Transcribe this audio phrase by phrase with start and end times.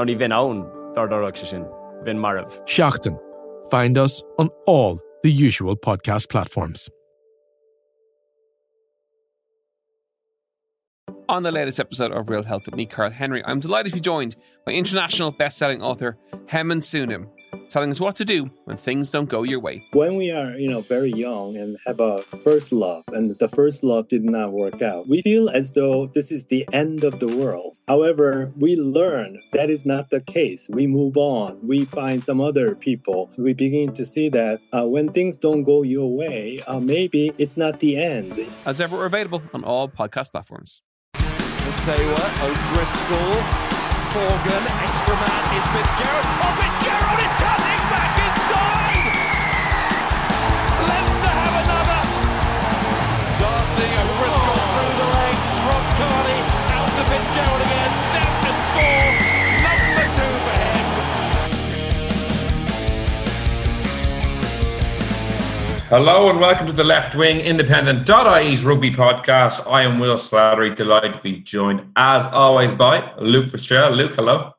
[0.00, 0.64] Ná ní bhín own
[0.94, 1.64] dardarach se sin,
[2.04, 2.48] bhín marmh.
[2.64, 3.18] Seachtain.
[3.70, 6.88] Find us on all the usual podcast platforms.
[11.28, 14.00] On the latest episode of Real Health with me, Carl Henry, I'm delighted to be
[14.00, 17.28] joined by international best-selling author Haemin Sunim,
[17.68, 19.84] telling us what to do when things don't go your way.
[19.92, 23.82] When we are, you know, very young and have a first love, and the first
[23.82, 27.28] love did not work out, we feel as though this is the end of the
[27.36, 27.78] world.
[27.88, 30.68] However, we learn that is not the case.
[30.70, 31.58] We move on.
[31.66, 33.30] We find some other people.
[33.32, 37.32] So we begin to see that uh, when things don't go your way, uh, maybe
[37.38, 38.46] it's not the end.
[38.66, 40.82] As ever, we're available on all podcast platforms.
[41.86, 43.34] Taylor, O'Driscoll,
[44.12, 46.26] Morgan, extra man is Fitzgerald.
[46.42, 46.49] Oh,
[65.90, 69.66] Hello and welcome to the Left Wing Independent.ie's rugby podcast.
[69.68, 73.96] I am Will Slattery, delighted to be joined as always by Luke Fitzgerald.
[73.96, 74.52] Luke, hello.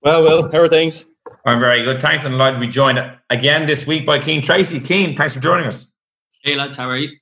[0.00, 1.04] Well, Will, how are things?
[1.44, 2.00] I'm very good.
[2.00, 4.82] Thanks and delighted to be joined again this week by Cian Tracey.
[4.82, 5.92] Cian, thanks for joining us.
[6.42, 7.14] Hey lads, how are you?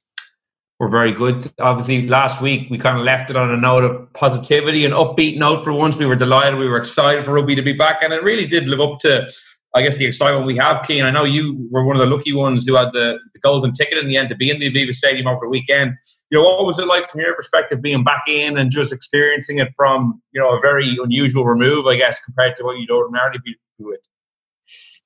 [0.78, 1.53] We're very good.
[1.59, 5.37] Obviously, last week we kind of left it on a note of positivity and upbeat
[5.37, 5.98] note for once.
[5.98, 8.69] We were delighted, we were excited for rugby to be back, and it really did
[8.69, 9.27] live up to
[9.77, 11.05] I guess the excitement we have, Cian.
[11.05, 13.98] I know you were one of the lucky ones who had the, the, golden ticket
[13.98, 15.97] in the end to be in the Aviva Stadium over the weekend.
[16.31, 19.59] You know, what was it like from your perspective being back in and just experiencing
[19.59, 23.41] it from, you know, a very unusual remove, I guess, compared to what you'd ordinarily
[23.44, 24.00] be with?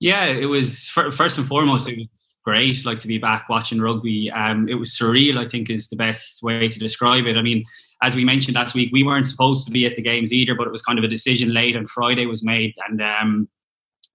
[0.01, 2.09] Yeah, it was first and foremost, it was
[2.45, 4.31] great, like to be back watching rugby.
[4.31, 7.37] Um, it was surreal, I think, is the best way to describe it.
[7.37, 7.65] I mean,
[8.03, 10.67] as we mentioned last week, we weren't supposed to be at the games either, but
[10.67, 13.49] it was kind of a decision late on Friday was made, and um,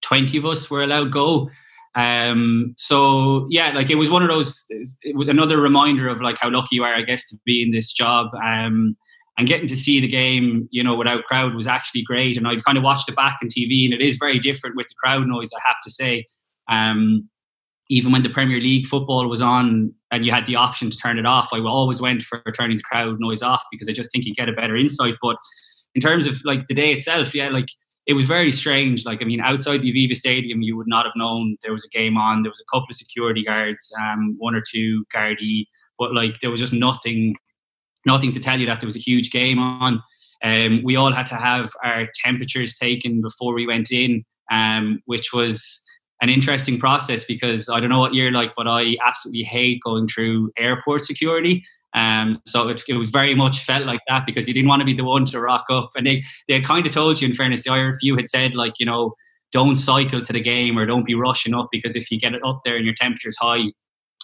[0.03, 1.49] 20 of us were allowed go.
[1.95, 4.65] Um, so yeah, like it was one of those,
[5.01, 7.71] it was another reminder of like how lucky you are, I guess, to be in
[7.71, 8.27] this job.
[8.43, 8.95] Um,
[9.37, 12.37] and getting to see the game, you know, without crowd was actually great.
[12.37, 14.87] And I've kind of watched it back on TV and it is very different with
[14.87, 16.25] the crowd noise, I have to say.
[16.69, 17.29] Um,
[17.89, 21.17] even when the Premier League football was on and you had the option to turn
[21.17, 24.25] it off, I always went for turning the crowd noise off because I just think
[24.25, 25.15] you get a better insight.
[25.21, 25.37] But
[25.95, 27.67] in terms of like the day itself, yeah, like
[28.05, 29.05] it was very strange.
[29.05, 31.89] Like, I mean, outside the Aviva Stadium, you would not have known there was a
[31.89, 32.43] game on.
[32.43, 35.65] There was a couple of security guards, um, one or two gardaí,
[35.97, 37.35] but like there was just nothing,
[38.05, 40.01] nothing to tell you that there was a huge game on.
[40.43, 45.31] Um, we all had to have our temperatures taken before we went in, um, which
[45.31, 45.81] was
[46.21, 50.07] an interesting process because I don't know what you're like, but I absolutely hate going
[50.07, 51.63] through airport security.
[51.95, 54.85] Um, so it, it, was very much felt like that because you didn't want to
[54.85, 55.89] be the one to rock up.
[55.95, 58.85] And they, they kind of told you, in fairness, the IRFU had said, like, you
[58.85, 59.13] know,
[59.51, 62.41] don't cycle to the game or don't be rushing up because if you get it
[62.43, 63.71] up there and your temperature's high,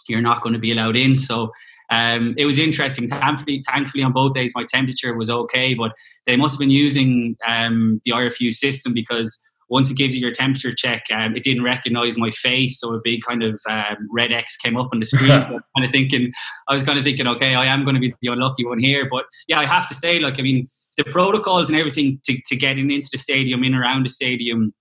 [0.08, 1.16] you're not going to be allowed in.
[1.16, 1.52] So
[1.92, 3.08] um, it was interesting.
[3.08, 5.92] Thankfully, thankfully, on both days, my temperature was okay, but
[6.26, 10.32] they must have been using um, the IRFU system because once it gives you your
[10.32, 14.32] temperature check, um, it didn't recognize my face, so a big kind of um, red
[14.32, 15.42] X came up on the screen.
[15.48, 16.32] so kind of thinking,
[16.68, 19.08] I was kind of thinking, okay, I am going to be the unlucky one here.
[19.10, 22.56] But yeah, I have to say, like, I mean, the protocols and everything to, to
[22.56, 24.74] getting into the stadium, in around the stadium,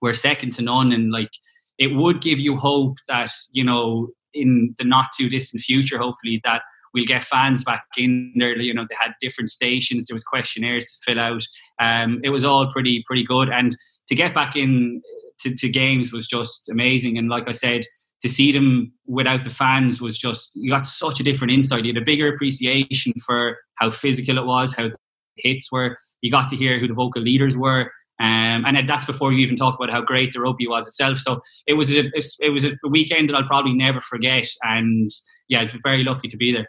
[0.00, 1.30] were second to none, and like,
[1.78, 6.40] it would give you hope that you know, in the not too distant future, hopefully
[6.44, 6.62] that
[6.94, 8.56] we'll get fans back in there.
[8.56, 10.06] You know, they had different stations.
[10.06, 11.42] There was questionnaires to fill out.
[11.80, 13.76] Um, it was all pretty pretty good, and
[14.08, 15.02] to get back in
[15.40, 17.16] to, to, games was just amazing.
[17.18, 17.82] And like I said,
[18.22, 21.84] to see them without the fans was just you got such a different insight.
[21.84, 24.96] You had a bigger appreciation for how physical it was, how the
[25.36, 25.96] hits were.
[26.20, 27.92] You got to hear who the vocal leaders were.
[28.20, 31.18] Um, and that's before you even talk about how great the rugby was itself.
[31.18, 34.48] So it was a it was a weekend that I'll probably never forget.
[34.62, 35.10] And
[35.48, 36.66] yeah, I was very lucky to be there.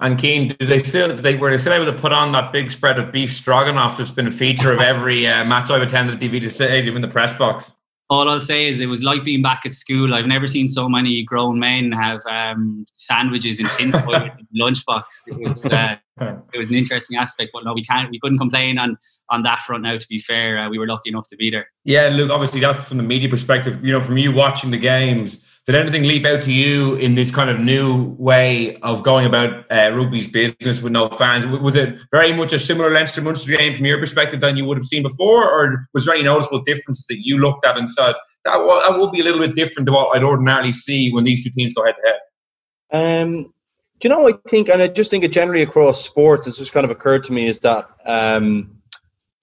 [0.00, 2.52] And Cian, do they still do they were they still able to put on that
[2.52, 6.14] big spread of beef stroganoff that's been a feature of every uh, match I've attended
[6.14, 7.74] at the Aviva Stadium in the press box?
[8.08, 10.14] all I'll say is it was like being back at school.
[10.14, 15.04] I've never seen so many grown men have um, sandwiches in tinfoil in lunchbox.
[15.26, 15.96] It was uh,
[16.52, 18.96] it was an interesting aspect, but no, we can't we couldn't complain on
[19.30, 19.82] on that front.
[19.82, 21.68] Now, to be fair, uh, we were lucky enough to be there.
[21.84, 23.84] Yeah, look, obviously that's from the media perspective.
[23.84, 27.32] You know, from you watching the games, did anything leap out to you in this
[27.32, 31.44] kind of new way of going about uh, rugby's business with no fans?
[31.44, 34.78] Was it very much a similar Leinster Munster game from your perspective than you would
[34.78, 38.14] have seen before, or was there any noticeable differences that you looked at and said
[38.44, 41.24] that will, that will be a little bit different to what I'd ordinarily see when
[41.24, 43.22] these two teams go head to head?
[43.22, 43.52] Um,
[43.98, 44.28] do you know?
[44.28, 47.24] I think, and I just think it generally across sports, it's just kind of occurred
[47.24, 47.88] to me is that.
[48.04, 48.75] Um,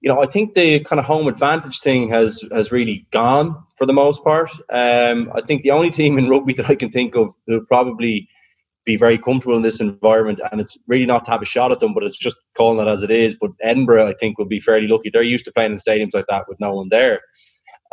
[0.04, 3.86] you know, I think the kind of home advantage thing has has really gone for
[3.86, 4.52] the most part.
[4.70, 8.28] Um, I think the only team in rugby that I can think of who probably
[8.86, 11.80] be very comfortable in this environment, and it's really not to have a shot at
[11.80, 13.38] them, but it's just calling it as it is.
[13.40, 15.10] But Edinburgh, I think, will be fairly lucky.
[15.10, 17.22] They're used to playing in stadiums like that with no one there.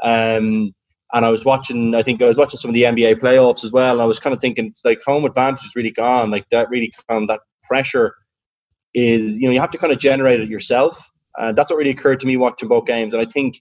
[0.03, 0.75] Um,
[1.13, 3.71] and I was watching, I think I was watching some of the NBA playoffs as
[3.71, 6.33] well, and I was kind of thinking it's like home advantage is really gone.
[6.33, 8.17] Like that really of, that pressure
[8.95, 11.13] is, you know, you have to kind of generate it yourself.
[11.39, 13.15] Uh, that's what really occurred to me watching both games.
[13.15, 13.61] And I think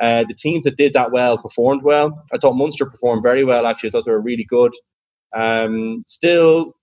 [0.00, 2.24] uh, the teams that did that well performed well.
[2.32, 3.88] I thought Munster performed very well, actually.
[3.88, 4.72] I thought they were really good.
[5.34, 6.74] Um, still,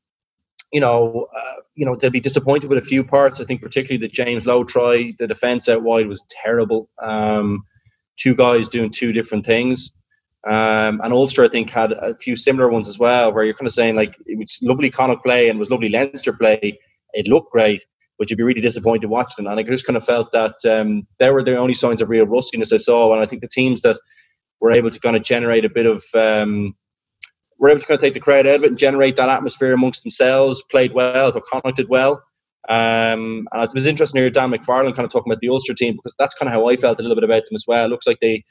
[0.73, 3.39] you know, uh, you know, they'll be disappointed with a few parts.
[3.39, 6.89] I think particularly the James Lowe try, the defence out wide was terrible.
[7.01, 7.63] Um,
[8.17, 9.91] two guys doing two different things.
[10.45, 13.67] Um, and Ulster, I think, had a few similar ones as well, where you're kind
[13.67, 16.77] of saying like it was lovely Connacht play and was lovely Leinster play.
[17.13, 17.83] It looked great,
[18.17, 19.57] but you'd be really disappointed watching them.
[19.57, 22.25] And I just kind of felt that um, there were the only signs of real
[22.25, 23.13] rustiness I saw.
[23.13, 23.97] And I think the teams that
[24.61, 26.75] were able to kind of generate a bit of, um,
[27.59, 29.73] were able to kind of take the crowd out of it and generate that atmosphere
[29.73, 32.21] amongst themselves, played well, so Connacht did well.
[32.67, 35.73] Um, and it was interesting to hear Dan McFarland kind of talking about the Ulster
[35.73, 37.85] team because that's kind of how I felt a little bit about them as well.
[37.85, 38.43] It looks like they,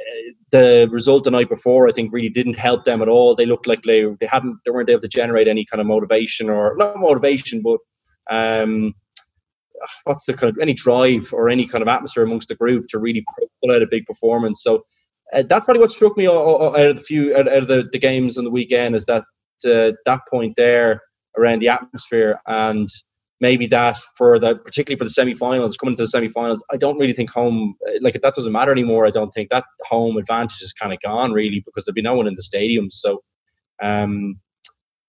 [0.00, 3.34] uh, the result the night before, I think, really didn't help them at all.
[3.34, 6.48] They looked like they they hadn't they weren't able to generate any kind of motivation
[6.48, 7.78] or not motivation, but
[8.30, 8.94] um,
[10.04, 12.98] what's the kind of, any drive or any kind of atmosphere amongst the group to
[12.98, 13.24] really
[13.62, 14.62] pull out a big performance.
[14.62, 14.84] So
[15.32, 18.38] uh, that's probably what struck me out of the few out, of the, the games
[18.38, 19.24] on the weekend is that
[19.66, 21.00] uh, that point there
[21.36, 22.88] around the atmosphere and
[23.40, 27.12] maybe that for the particularly for the semi-finals coming to the semi-finals i don't really
[27.12, 30.92] think home like that doesn't matter anymore i don't think that home advantage is kind
[30.92, 33.22] of gone really because there'll be no one in the stadiums so
[33.82, 34.38] um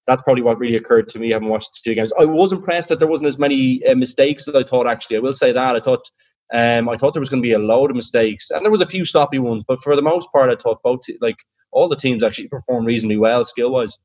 [0.07, 2.11] that's probably what really occurred to me having watched the two games.
[2.19, 4.87] I was impressed that there wasn't as many uh, mistakes as I thought.
[4.87, 6.09] Actually, I will say that I thought
[6.53, 8.81] um, I thought there was going to be a load of mistakes, and there was
[8.81, 9.63] a few sloppy ones.
[9.67, 11.37] But for the most part, I thought both like
[11.71, 13.97] all the teams actually performed reasonably well skill wise.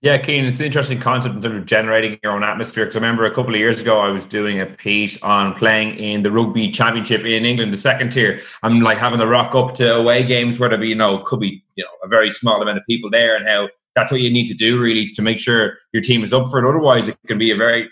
[0.00, 2.84] Yeah, Cian, it's an interesting concept in terms of generating your own atmosphere.
[2.84, 5.96] Because I remember a couple of years ago, I was doing a piece on playing
[5.96, 8.42] in the rugby championship in England, the second tier.
[8.62, 11.40] I'm like having to rock up to away games where there be, you know, could
[11.40, 14.30] be, you know, a very small amount of people there, and how that's what you
[14.30, 16.68] need to do really to make sure your team is up for it.
[16.68, 17.88] Otherwise, it can be a very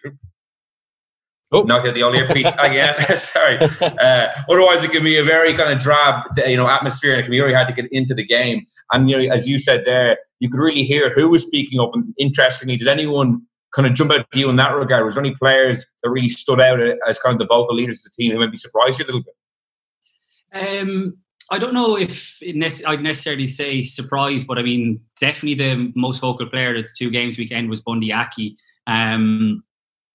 [1.55, 2.95] Oh, knocked out the old earpiece again.
[3.19, 3.59] Sorry.
[3.59, 7.25] Uh, otherwise, it can be a very kind of drab, you know, atmosphere, and it
[7.25, 8.67] can be really hard to get into the game.
[8.91, 11.91] And you know, as you said there, you could really hear who was speaking up.
[11.93, 13.43] And interestingly, did anyone
[13.75, 15.05] kind of jump out to you in that regard?
[15.05, 18.05] Was there any players that really stood out as kind of the vocal leaders of
[18.05, 20.79] the team who maybe surprised you a little bit?
[20.81, 21.19] Um,
[21.53, 22.43] I don't know if
[22.87, 27.11] I'd necessarily say surprise, but I mean, definitely the most vocal player at the two
[27.11, 28.57] games weekend was Bundee Aki.
[28.87, 29.63] Um,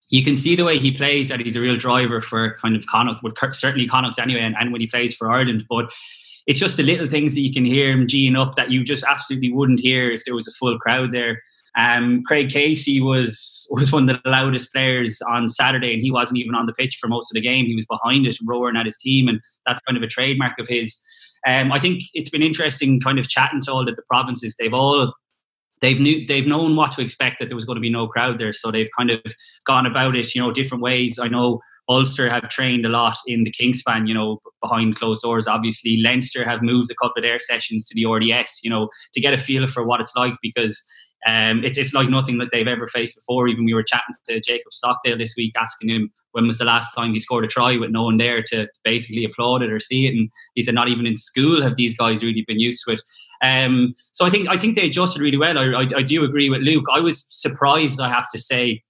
[0.10, 2.88] you can see the way he plays that he's a real driver for kind of
[2.88, 5.66] Connacht, but certainly Connacht anyway, and, and when he plays for Ireland.
[5.70, 5.94] But
[6.48, 9.04] it's just the little things that you can hear him geeing up that you just
[9.04, 11.44] absolutely wouldn't hear if there was a full crowd there.
[11.78, 16.40] Um, Craig Casey was was one of the loudest players on Saturday, and he wasn't
[16.40, 17.68] even on the pitch for most of the game.
[17.68, 20.68] He was behind it, roaring at his team, and that's kind of a trademark of
[20.68, 21.00] his.
[21.46, 24.56] Um, I think it's been interesting, kind of chatting to all of the provinces.
[24.58, 25.14] They've all
[25.82, 28.40] they've knew they've known what to expect that there was going to be no crowd
[28.40, 29.22] there, so they've kind of
[29.66, 31.20] gone about it, you know, different ways.
[31.20, 35.48] I know Ulster have trained a lot in the Kingspan, you know, behind closed doors.
[35.48, 39.22] Obviously, Leinster have moved a couple of their sessions to the RDS, you know, to
[39.22, 40.84] get a feel for what it's like because
[41.26, 43.48] um, it's, it's like nothing that they've ever faced before.
[43.48, 46.94] Even we were chatting to Jacob Stockdale this week, asking him when was the last
[46.94, 50.06] time he scored a try with no one there to basically applaud it or see
[50.06, 50.14] it.
[50.14, 53.02] And he said, not even in school have these guys really been used to it.
[53.42, 55.58] Um, so I think I think they adjusted really well.
[55.58, 56.86] I, I, I do agree with Luke.
[56.92, 58.84] I was surprised, I have to say,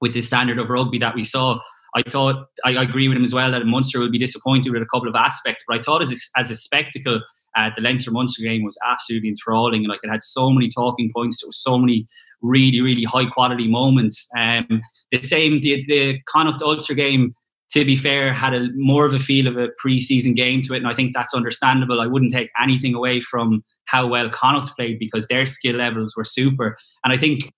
[0.00, 1.60] with the standard of rugby that we saw.
[1.94, 4.86] I thought I agree with him as well that Munster will be disappointed with a
[4.86, 7.20] couple of aspects, but I thought as a, as a spectacle,
[7.56, 9.80] uh, the Leinster Munster game was absolutely enthralling.
[9.82, 12.06] And like it had so many talking points, there was so many
[12.40, 14.28] really really high quality moments.
[14.36, 14.80] Um,
[15.10, 17.34] the same the the Connacht Ulster game
[17.72, 20.78] to be fair, had a more of a feel of a pre-season game to it,
[20.78, 22.02] and I think that's understandable.
[22.02, 26.24] I wouldn't take anything away from how well Connacht played because their skill levels were
[26.24, 27.50] super, and I think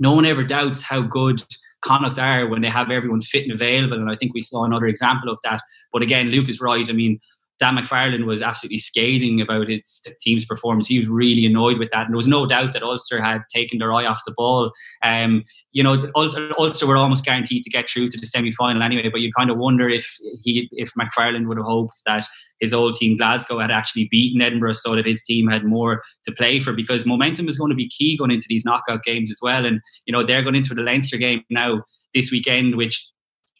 [0.00, 1.42] no one ever doubts how good
[1.82, 3.98] Connacht are when they have everyone fit and available.
[3.98, 5.62] And I think we saw another example of that.
[5.92, 6.88] But again, Luke is right.
[6.88, 7.20] I mean,
[7.58, 10.88] Dan McFarland was absolutely scathing about his team's performance.
[10.88, 12.06] He was really annoyed with that.
[12.06, 14.72] And there was no doubt that Ulster had taken their eye off the ball.
[15.02, 18.82] Um, you know, Ulster, Ulster were almost guaranteed to get through to the semi final
[18.82, 22.26] anyway, but you kind of wonder if he, if McFarland would have hoped that
[22.60, 26.32] his old team Glasgow had actually beaten Edinburgh so that his team had more to
[26.32, 29.40] play for because momentum is going to be key going into these knockout games as
[29.42, 29.66] well.
[29.66, 31.82] And, you know, they're going into the Leinster game now
[32.14, 33.08] this weekend, which,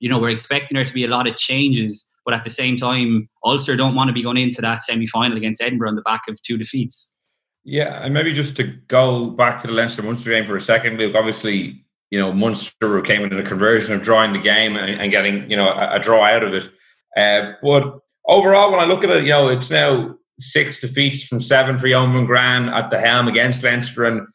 [0.00, 2.76] you know, we're expecting there to be a lot of changes but at the same
[2.76, 6.02] time, Ulster don't want to be going into that semi final against Edinburgh on the
[6.02, 7.16] back of two defeats.
[7.64, 10.98] Yeah, and maybe just to go back to the Leinster Munster game for a second,
[10.98, 11.14] Luke.
[11.14, 15.48] Obviously, you know Munster came into the conversion of drawing the game and, and getting
[15.50, 16.68] you know a, a, draw out of it.
[17.16, 21.40] Uh, but overall, when I look at it, you know it's now six defeats from
[21.40, 24.26] seven for Johann van Graan at the helm against Leinster, and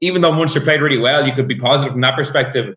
[0.00, 2.74] even though Munster played really well, you could be positive from that perspective.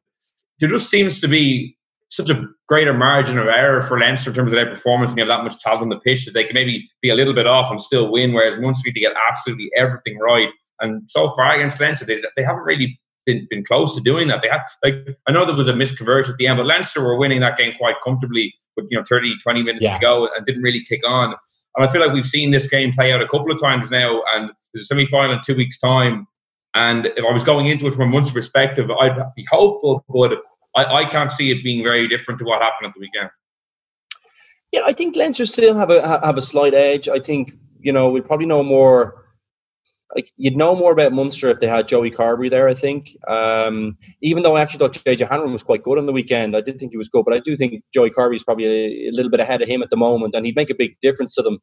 [0.60, 1.77] There just seems to be
[2.10, 5.22] such a greater margin of error for Leinster in terms of their performance and you
[5.22, 7.48] have that much talent on the pitch that they can maybe be a little bit
[7.48, 10.50] off and still win, whereas Munster need to get absolutely everything right.
[10.80, 14.42] And so far against Leinster, they, they haven't really been, been close to doing that.
[14.42, 14.96] They have like
[15.28, 17.74] I know there was a misconversion at the end, but Leinster were winning that game
[17.78, 19.96] quite comfortably with you know 30, 20 minutes yeah.
[19.96, 21.36] to go and didn't really kick on.
[21.76, 24.24] And I feel like we've seen this game play out a couple of times now,
[24.34, 26.26] and there's a semi final in two weeks' time.
[26.74, 30.42] And if I was going into it from a Munster perspective, I'd be hopeful, but
[30.78, 33.30] I, I can't see it being very different to what happened at the weekend.
[34.72, 37.10] Yeah, I think Leinster still have a have a slight edge.
[37.10, 39.24] I think you know we probably know more.
[40.16, 42.70] Like you'd know more about Munster if they had Joey Carbery there.
[42.70, 46.14] I think, um, even though I actually thought JJ Hanrahan was quite good on the
[46.14, 48.66] weekend, I did think he was good, but I do think Joey Carbery is probably
[48.68, 50.96] a, a, little bit ahead of him at the moment, and he'd make a big
[51.02, 51.60] difference to them.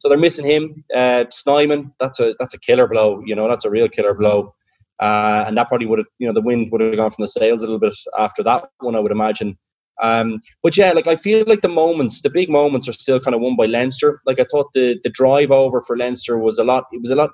[0.00, 0.84] So they're missing him.
[0.92, 3.22] Uh, Snyman, that's a that's a killer blow.
[3.24, 4.54] You know, that's a real killer blow.
[5.00, 7.28] Uh, and that probably would have, you know, the wind would have gone from the
[7.28, 9.58] sails a little bit after that one, I would imagine.
[10.02, 13.34] Um, but yeah, like I feel like the moments, the big moments, are still kind
[13.34, 14.20] of won by Leinster.
[14.26, 16.86] Like I thought the the drive over for Leinster was a lot.
[16.92, 17.30] It was a lot.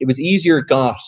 [0.00, 0.98] It was easier got.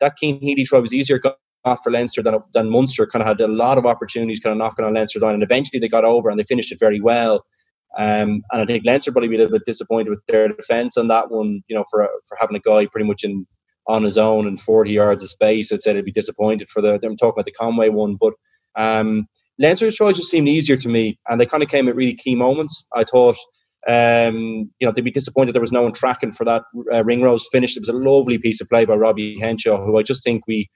[0.00, 1.36] That Cian Healy try was easier got
[1.82, 3.06] for Leinster than than Munster.
[3.06, 5.80] Kind of had a lot of opportunities, kind of knocking on Leinster down, and eventually
[5.80, 7.44] they got over and they finished it very well.
[7.96, 11.08] Um, and I think Leinster probably be a little bit disappointed with their defence on
[11.08, 11.62] that one.
[11.68, 13.44] You know, for for having a guy pretty much in
[13.88, 16.94] on his own and 40 yards of space, I'd say they'd be disappointed for the.
[16.94, 18.34] I'm talking about the Conway one, but
[18.76, 19.26] um,
[19.58, 22.34] Leinster's tries just seemed easier to me, and they kind of came at really key
[22.34, 22.86] moments.
[22.94, 23.36] I thought,
[23.88, 27.48] um, you know, they'd be disappointed there was no one tracking for that uh, Ringrose
[27.50, 27.76] finish.
[27.76, 30.68] It was a lovely piece of play by Robbie Henshaw, who I just think we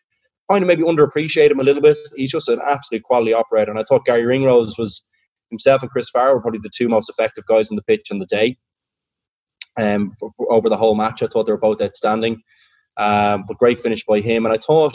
[0.50, 1.98] kind of maybe underappreciate him a little bit.
[2.16, 5.02] He's just an absolute quality operator, and I thought Garry Ringrose was
[5.50, 8.18] himself and Chris Farr were probably the two most effective guys on the pitch on
[8.18, 8.56] the day.
[9.78, 12.42] Um, for, for, over the whole match, I thought they were both outstanding.
[12.96, 14.44] Um, but great finish by him.
[14.44, 14.94] And I thought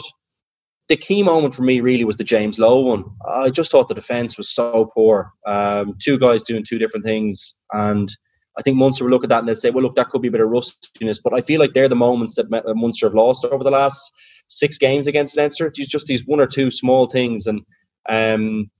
[0.88, 3.04] the key moment for me really was the James Lowe one.
[3.28, 5.32] I just thought the defence was so poor.
[5.46, 7.54] Um, two guys doing two different things.
[7.72, 8.10] And
[8.58, 10.28] I think Munster will look at that and they'll say, well, look, that could be
[10.28, 11.20] a bit of rustiness.
[11.22, 14.12] But I feel like they're the moments that Munster have lost over the last
[14.48, 15.66] six games against Leinster.
[15.66, 17.46] It's just these one or two small things.
[17.46, 17.60] And
[18.08, 18.70] um,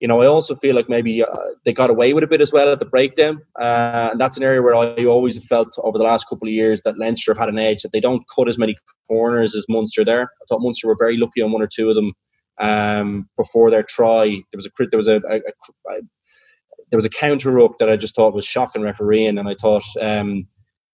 [0.00, 1.26] you know, I also feel like maybe uh,
[1.64, 4.42] they got away with a bit as well at the breakdown, uh, and that's an
[4.42, 7.50] area where I always felt over the last couple of years that Leinster have had
[7.50, 8.76] an edge that they don't cut as many
[9.08, 10.22] corners as Munster there.
[10.22, 12.12] I thought Munster were very lucky on one or two of them
[12.60, 14.26] um, before their try.
[14.26, 16.00] There was a there was a, a, a,
[16.90, 19.84] there was a counter ruck that I just thought was shocking refereeing, and I thought
[20.00, 20.46] um,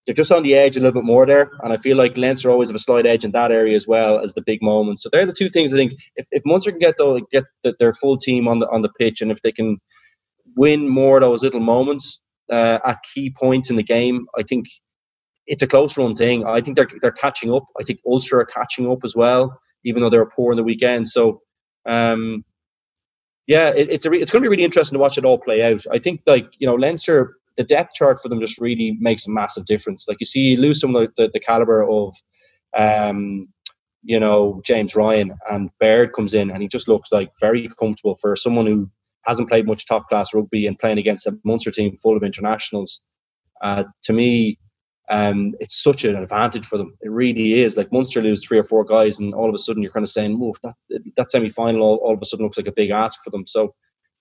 [0.06, 1.50] they're just on the edge a little bit more there.
[1.62, 4.20] And I feel like Leinster always have a slight edge in that area as well
[4.20, 5.02] as the big moments.
[5.02, 5.94] So they're the two things I think.
[6.14, 8.88] If, if Munster can get though get the, their full team on the on the
[8.88, 9.78] pitch, and if they can
[10.56, 14.66] win more of those little moments uh, at key points in the game, I think
[15.46, 16.46] it's a close run thing.
[16.46, 17.64] I think they're they're catching up.
[17.78, 20.64] I think Ulster are catching up as well, even though they were poor in the
[20.64, 21.08] weekend.
[21.08, 21.42] So.
[21.88, 22.44] Um,
[23.46, 25.38] yeah, it, it's a re- it's going to be really interesting to watch it all
[25.38, 25.86] play out.
[25.92, 29.30] I think like you know Leinster the depth chart for them just really makes a
[29.30, 30.06] massive difference.
[30.08, 32.14] Like you see, you lose some of the, the, the caliber of,
[32.76, 33.48] um,
[34.02, 38.16] you know, James Ryan and Baird comes in and he just looks like very comfortable
[38.20, 38.90] for someone who
[39.25, 43.00] hasn't played much top class rugby and playing against a Munster team full of internationals.
[43.62, 44.58] Uh, to me,
[45.08, 46.96] um, it's such an advantage for them.
[47.00, 47.76] It really is.
[47.76, 50.10] Like Munster lose three or four guys, and all of a sudden you're kind of
[50.10, 50.75] saying, "Move that
[51.16, 53.46] that semi final." All, all, of a sudden looks like a big ask for them.
[53.46, 53.75] So,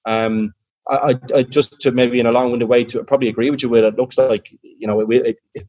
[0.06, 0.54] um,
[0.88, 3.84] I, I, just to maybe in a long-winded way to probably agree with you with
[3.84, 5.66] it looks like you know it, it,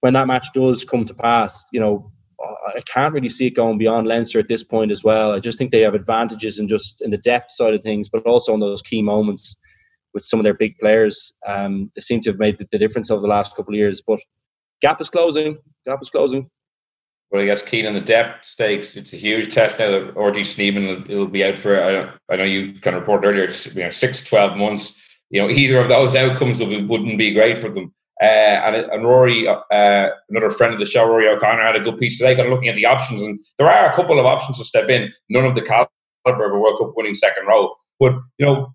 [0.00, 3.78] when that match does come to pass, you know I can't really see it going
[3.78, 5.32] beyond Leinster at this point as well.
[5.32, 8.24] I just think they have advantages in just in the depth side of things, but
[8.26, 9.56] also in those key moments
[10.14, 11.32] with some of their big players.
[11.46, 14.02] Um, they seem to have made the, the difference over the last couple of years.
[14.06, 14.20] But
[14.80, 15.58] gap is closing.
[15.84, 16.48] Gap is closing.
[17.30, 18.96] Well, I guess Cian on the depth stakes.
[18.96, 21.82] It's a huge test now that RG Snyman will, be out for.
[21.82, 25.04] I, I know you kind of reported earlier, you know, six to twelve months.
[25.28, 27.92] You know, either of those outcomes would wouldn't be great for them.
[28.20, 31.98] Uh, and, and Rory, uh, another friend of the show, Rory O'Connor, had a good
[31.98, 34.58] piece today, kind of looking at the options, and there are a couple of options
[34.58, 35.12] to step in.
[35.28, 35.90] None of the caliber
[36.26, 38.72] of a World Cup winning second row, but you know,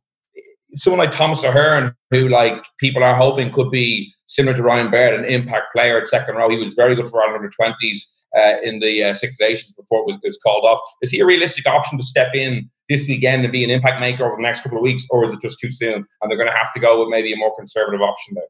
[0.75, 5.19] someone like Thomas Ahern, who like people are hoping could be similar to Ryan Baird,
[5.19, 6.49] an impact player at second row.
[6.49, 9.99] He was very good for Ireland under twenties uh, in the uh, Six Nations before
[9.99, 10.79] it was, it was called off.
[11.01, 14.25] Is he a realistic option to step in this weekend and be an impact maker
[14.25, 16.49] over the next couple of weeks, or is it just too soon and they're going
[16.49, 18.43] to have to go with maybe a more conservative option there?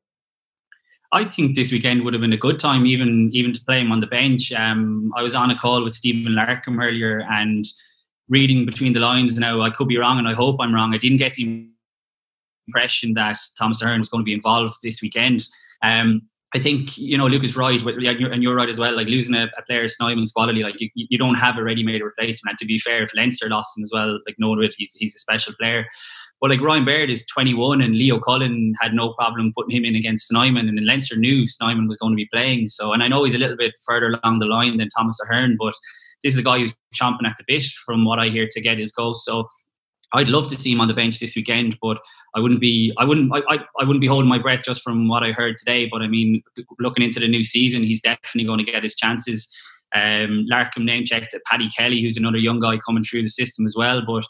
[1.12, 3.92] I think this weekend would have been a good time, even even to play him
[3.92, 4.52] on the bench.
[4.52, 7.66] Um, I was on a call with Stephen Larkham earlier, and
[8.30, 10.94] reading between the lines now, I could be wrong, and I hope I'm wrong.
[10.94, 11.68] I didn't get the
[12.68, 15.48] impression that Thomas Ahern was going to be involved this weekend.
[15.84, 16.24] Um,
[16.56, 18.96] I think you know Luke is right, and you're right as well.
[18.96, 22.52] Like losing a, a player Snyman's quality, like you, you don't have a ready-made replacement.
[22.52, 25.16] And to be fair, if Leinster lost him as well, like no it, he's he's
[25.16, 25.88] a special player.
[26.44, 29.96] But like Ryan Baird is 21 and Leo Cullen had no problem putting him in
[29.96, 32.68] against Snyman and then Leinster knew Snyman was going to be playing.
[32.68, 35.56] So, and I know he's a little bit further along the line than Thomas Ahern,
[35.58, 35.74] but
[36.22, 38.78] this is a guy who's chomping at the bit from what I hear to get
[38.78, 39.14] his goal.
[39.14, 39.48] So
[40.14, 41.98] I'd love to see him on the bench this weekend, but
[42.36, 45.08] I wouldn't be I wouldn't I, I, I, wouldn't be holding my breath just from
[45.08, 45.88] what I heard today.
[45.92, 46.44] But I mean,
[46.80, 49.54] looking into the new season, he's definitely going to get his chances.
[49.96, 53.76] Um, Larkham name checked Paddy Kelly, who's another young guy coming through the system as
[53.76, 54.02] well.
[54.06, 54.26] But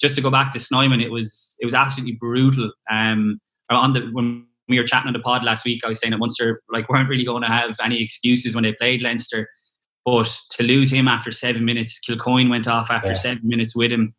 [0.00, 2.72] just to go back to Snyman, it was it was absolutely brutal.
[2.90, 6.12] Um, on the when we were chatting on the pod last week, I was saying
[6.12, 9.48] that Munster like weren't really going to have any excuses when they played Leinster,
[10.04, 13.14] but to lose him after seven minutes, Kilcoyne went off after yeah.
[13.14, 14.14] seven minutes with him.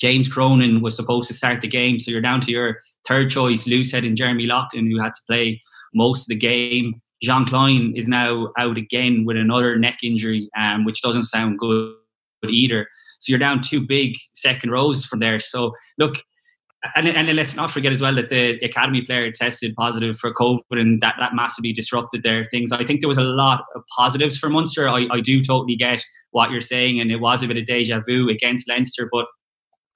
[0.00, 3.64] James Cronin was supposed to start the game, so you're down to your third choice,
[3.64, 5.60] Loosehead and Jeremy Loughman, who had to play
[5.94, 7.00] most of the game.
[7.22, 11.94] Jean Kleyn is now out again with another neck injury, um, which doesn't sound good
[12.48, 12.86] either.
[13.18, 15.40] So you're down two big second rows from there.
[15.40, 16.22] So look,
[16.94, 20.60] and, and let's not forget as well that the academy player tested positive for COVID
[20.70, 22.70] and that, that massively disrupted their things.
[22.70, 24.88] I think there was a lot of positives for Munster.
[24.88, 28.00] I, I do totally get what you're saying, and it was a bit of deja
[28.06, 29.26] vu against Leinster, but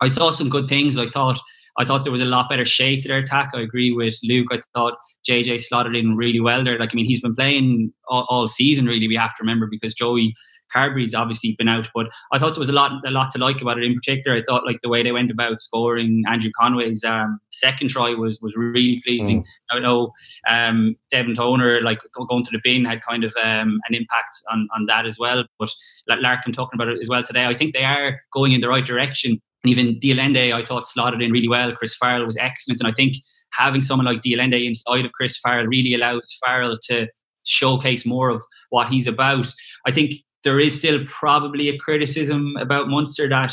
[0.03, 0.99] I saw some good things.
[0.99, 1.41] I thought
[1.79, 3.53] I thought there was a lot better shape to their attack.
[3.55, 4.49] I agree with Luke.
[4.51, 6.79] I thought JJ slotted in really well there.
[6.79, 8.87] Like I mean, he's been playing all, all season.
[8.87, 10.35] Really, we have to remember because Joey
[10.73, 13.63] Carbery's obviously been out, but I thought there was a lot a lot to like
[13.63, 13.85] about it.
[13.85, 17.89] In particular, I thought like the way they went about scoring Andrew Conway's um, second
[17.89, 19.43] try was was really pleasing.
[19.43, 19.47] Mm.
[19.71, 20.13] I know
[20.49, 24.69] um, Devin Toner like going to the bin had kind of um, an impact on
[24.75, 25.45] on that as well.
[25.59, 25.71] But
[26.09, 28.69] like Larkham talking about it as well today, I think they are going in the
[28.69, 29.41] right direction.
[29.65, 31.73] And even de Allende, I thought slotted in really well.
[31.73, 33.17] Chris Farrell was excellent, and I think
[33.53, 37.09] having someone like de Allende inside of Chris Farrell really allows Farrell to
[37.45, 39.53] showcase more of what he's about.
[39.87, 43.53] I think there is still probably a criticism about Munster that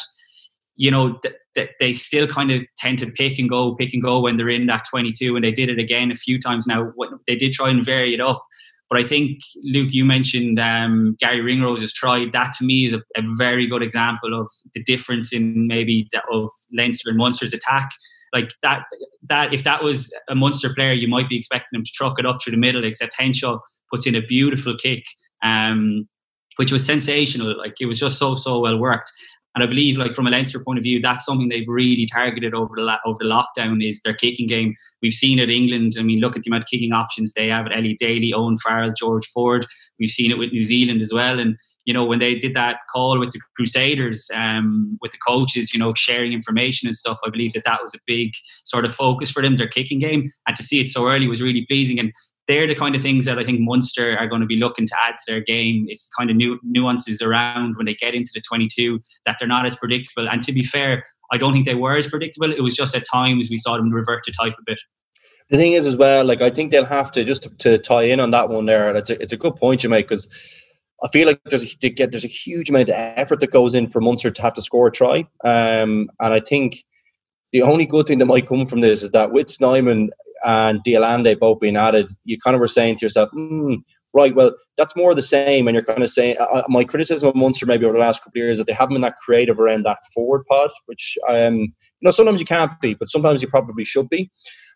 [0.75, 1.19] you know
[1.55, 4.49] th- they still kind of tend to pick and go, pick and go when they're
[4.49, 6.91] in that 22, and they did it again a few times now.
[7.27, 8.43] They did try and vary it up,
[8.89, 12.25] but I think Luke, you mentioned um, Garry Ringrose's try.
[12.31, 16.21] That to me is a, a, very good example of the difference in maybe the,
[16.31, 17.91] of Leinster and Munster's attack.
[18.33, 18.83] Like that,
[19.29, 22.25] that if that was a Munster player, you might be expecting him to truck it
[22.25, 22.83] up through the middle.
[22.83, 23.59] Except Henshaw
[23.91, 25.03] puts in a beautiful kick.
[25.43, 26.07] Um,
[26.59, 27.57] which was sensational.
[27.57, 29.09] Like it was just so so well worked.
[29.59, 32.53] And I believe, like from a Leinster point of view, that's something they've really targeted
[32.53, 34.73] over the over the lockdown is their kicking game.
[35.01, 35.95] We've seen it in England.
[35.99, 38.55] I mean, look at the amount of kicking options they have: at Ellie Daly, Owen
[38.55, 39.65] Farrell, George Ford.
[39.99, 41.39] We've seen it with New Zealand as well.
[41.39, 45.73] And you know, when they did that call with the Crusaders, um, with the coaches,
[45.73, 48.31] you know, sharing information and stuff, I believe that that was a big
[48.63, 50.31] sort of focus for them, their kicking game.
[50.47, 51.99] And to see it so early was really pleasing.
[51.99, 52.13] And
[52.49, 54.95] they're the kind of things that I think Munster are going to be looking to
[55.07, 55.85] add to their game.
[55.87, 59.67] It's kind of new nuances around when they get into the 22 that they're not
[59.67, 60.27] as predictable.
[60.27, 62.51] And to be fair, I don't think they were as predictable.
[62.51, 64.81] It was just at times we saw them revert to type a bit.
[65.51, 68.03] The thing is, as well, like I think they'll have to just to, to tie
[68.03, 68.95] in on that one there.
[68.95, 70.27] It's a, it's a good point you make because
[71.03, 74.01] I feel like there's a, there's a huge amount of effort that goes in for
[74.01, 75.19] Munster to have to score a try.
[75.43, 76.83] Um, and I think
[77.51, 80.09] the only good thing that might come from this is that with Snyman,
[80.45, 83.77] and de Allende both being added, you kind of were saying to yourself, mm,
[84.13, 85.67] right, well, that's more the same.
[85.67, 88.19] And you're kind of saying, uh, uh, my criticism of Munster maybe over the last
[88.19, 91.17] couple of years is that they haven't been that creative around that forward pod, which,
[91.27, 91.71] um, you
[92.01, 94.31] know, sometimes you can't be, but sometimes you probably should be.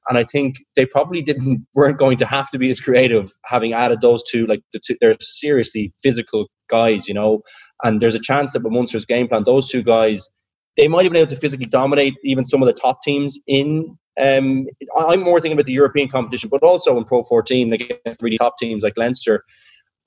[0.10, 3.74] And I think they probably didn't weren't going to have to be as creative having
[3.74, 4.46] added those two.
[4.46, 7.42] Like the two, they're seriously physical guys, you know.
[7.84, 10.30] And there's a chance that with Munster's game plan, those two guys,
[10.78, 13.98] they might have been able to physically dominate even some of the top teams in.
[14.20, 18.38] Um, I'm more thinking about the European competition, but also in Pro 14 against really
[18.38, 19.44] top teams like Leinster.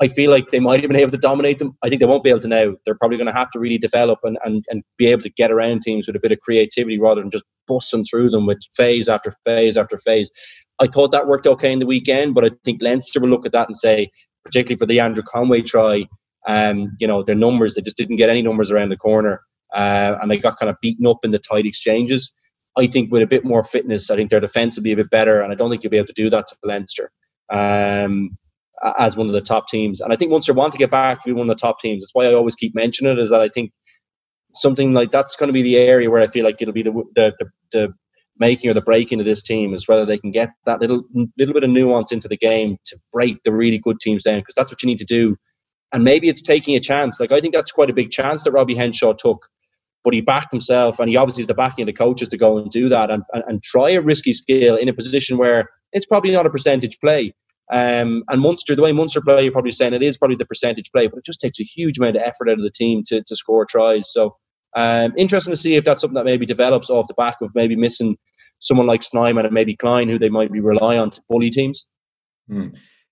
[0.01, 1.77] I feel like they might have been able to dominate them.
[1.83, 2.75] I think they won't be able to now.
[2.85, 5.51] They're probably going to have to really develop and, and, and be able to get
[5.51, 9.09] around teams with a bit of creativity rather than just busting through them with phase
[9.09, 10.31] after phase after phase.
[10.81, 13.53] I thought that worked okay in the weekend, but I think Leinster will look at
[13.53, 14.11] that and say,
[14.45, 16.05] particularly for the Andrew Conway try,
[16.47, 19.41] um, you know, their numbers, they just didn't get any numbers around the corner.
[19.75, 22.33] Uh, and they got kind of beaten up in the tight exchanges.
[22.79, 25.11] I think with a bit more fitness, I think their defence will be a bit
[25.11, 27.11] better, and I don't think you'll be able to do that to Leinster.
[27.51, 28.31] Um,
[28.99, 30.01] as one of the top teams.
[30.01, 32.03] And I think Munster want to get back to be one of the top teams.
[32.03, 33.19] That's why I always keep mentioning it.
[33.19, 33.73] Is that I think
[34.55, 36.93] something like that's going to be the area where I feel like it'll be the
[37.15, 37.95] the, the, the
[38.39, 41.03] making or the breaking of this team is whether they can get that little
[41.39, 44.55] little bit of nuance into the game to break the really good teams down because
[44.55, 45.37] that's what you need to do.
[45.93, 47.19] And maybe it's taking a chance.
[47.21, 49.47] Like I think that's quite a big chance that Robbie Henshaw took,
[50.07, 52.59] but he backed himself and he obviously is the backing of the coaches to go
[52.59, 56.07] and do that and, and, and try a risky skill in a position where it's
[56.07, 57.35] probably not a percentage play.
[57.73, 60.93] Um, and Munster, the way Munster play, you're probably saying it is probably the percentage
[60.93, 63.21] play, but it just takes a huge amount of effort out of the team to,
[63.21, 64.13] to score tries.
[64.13, 64.37] So,
[64.77, 67.75] um, interesting to see if that's something that maybe develops off the back of maybe
[67.75, 68.17] missing
[68.61, 71.89] someone like Snyman and maybe Kleyn, who they might be rely on to bully teams.
[72.49, 72.69] Hmm.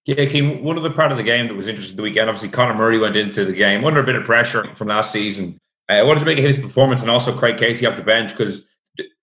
[0.07, 2.51] Yeah, Kim, one of the part of the game that was interesting the weekend, obviously
[2.51, 5.59] Conor Murray went into the game under a bit of pressure from last season.
[5.89, 8.31] Uh, what did you make his performance and also Craig Casey off the bench?
[8.31, 8.67] Because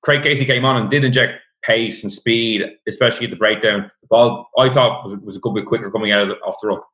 [0.03, 3.89] Craig Casey came on and did inject pace and speed, especially at the breakdown.
[4.01, 6.55] The ball I thought was, was a good bit quicker coming out of the, off
[6.61, 6.85] the ruck.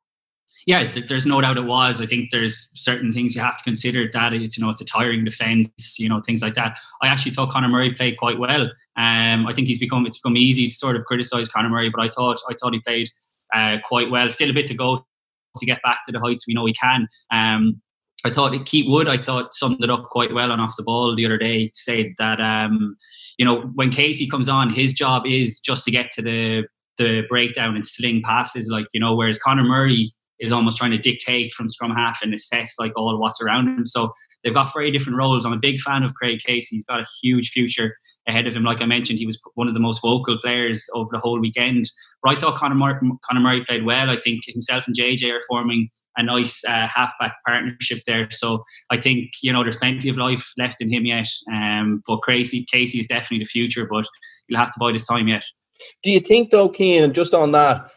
[0.66, 2.00] Yeah, there's no doubt it was.
[2.00, 4.06] I think there's certain things you have to consider.
[4.12, 6.78] That it's you know it's a tiring defense, you know things like that.
[7.00, 8.64] I actually thought Conor Murray played quite well.
[8.96, 12.02] Um, I think he's become it's become easy to sort of criticize Conor Murray, but
[12.02, 13.08] I thought I thought he played
[13.54, 14.28] uh, quite well.
[14.28, 15.06] Still a bit to go
[15.56, 17.08] to get back to the heights we know he can.
[17.30, 17.80] Um,
[18.24, 21.14] I thought Keith Wood, I thought summed it up quite well on off the ball
[21.14, 21.70] the other day.
[21.72, 22.96] Said that um,
[23.38, 26.64] you know when Casey comes on, his job is just to get to the
[26.96, 29.14] the breakdown and sling passes, like you know.
[29.14, 33.18] Whereas Conor Murray is almost trying to dictate from scrum half and assess like all
[33.18, 33.86] what's around him.
[33.86, 35.44] So they've got very different roles.
[35.44, 36.76] I'm a big fan of Craig Casey.
[36.76, 37.96] He's got a huge future
[38.28, 38.64] ahead of him.
[38.64, 41.86] Like I mentioned, he was one of the most vocal players over the whole weekend.
[42.22, 44.10] But I thought Conor, Mur- Conor Murray played well.
[44.10, 48.28] I think himself and JJ are forming a nice uh, halfback partnership there.
[48.30, 51.28] So I think you know there's plenty of life left in him yet.
[51.50, 54.06] Um, but Casey, Casey is definitely the future, but
[54.48, 55.44] you'll have to buy this time yet.
[56.02, 57.90] Do you think though, Cian, just on that?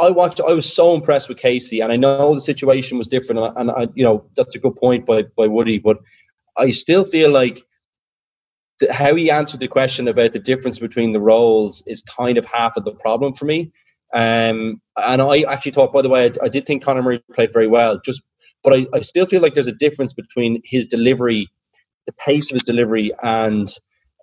[0.00, 0.40] I watched.
[0.40, 3.88] I was so impressed with Casey, and I know the situation was different, and I,
[3.94, 5.78] you know that's a good point by by Woody.
[5.78, 5.98] But
[6.56, 7.62] I still feel like
[8.90, 12.76] how he answered the question about the difference between the roles is kind of half
[12.76, 13.70] of the problem for me.
[14.16, 17.52] Um, and I actually thought, by the way, I, I, did think Conor Murray played
[17.52, 18.00] very well.
[18.02, 18.22] Just,
[18.64, 21.50] but I, I still feel like there's a difference between his delivery,
[22.06, 23.68] the pace of his delivery, and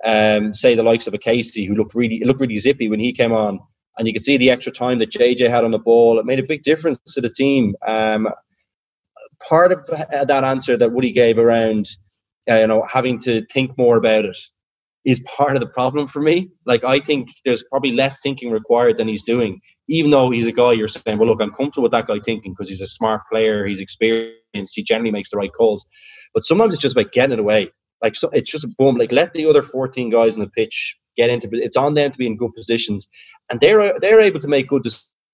[0.03, 3.13] um, say the likes of a Casey who looked really looked really zippy when he
[3.13, 3.59] came on,
[3.95, 6.17] and you could see the extra time that JJ had on the ball.
[6.17, 7.75] It made a big difference to the team.
[7.87, 8.29] Um,
[9.47, 11.87] part of that answer that Woody gave around,
[12.49, 14.37] uh, you know, having to think more about it
[15.05, 16.49] is part of the problem for me.
[16.65, 20.51] Like I think there's probably less thinking required than he's doing, even though he's a
[20.51, 23.21] guy you're saying, well, look, I'm comfortable with that guy thinking because he's a smart
[23.29, 25.85] player, he's experienced, he generally makes the right calls.
[26.33, 27.71] But sometimes it's just about getting it away.
[28.01, 28.97] Like so, it's just a boom.
[28.97, 31.49] Like let the other 14 guys on the pitch get into.
[31.51, 33.07] It's on them to be in good positions,
[33.49, 34.83] and they're they're able to make good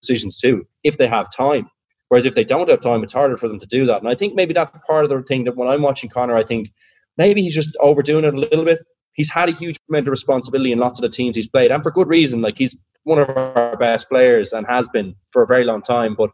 [0.02, 1.70] decisions too if they have time.
[2.10, 4.02] Whereas if they don't have time, it's harder for them to do that.
[4.02, 6.44] And I think maybe that's part of the thing that when I'm watching Conor, I
[6.44, 6.72] think
[7.18, 8.80] maybe he's just overdoing it a little bit
[9.14, 11.84] he's had a huge amount of responsibility in lots of the teams he's played, and
[11.84, 12.42] for good reason.
[12.42, 16.16] Like he's one of our best players and has been for a very long time.
[16.16, 16.32] But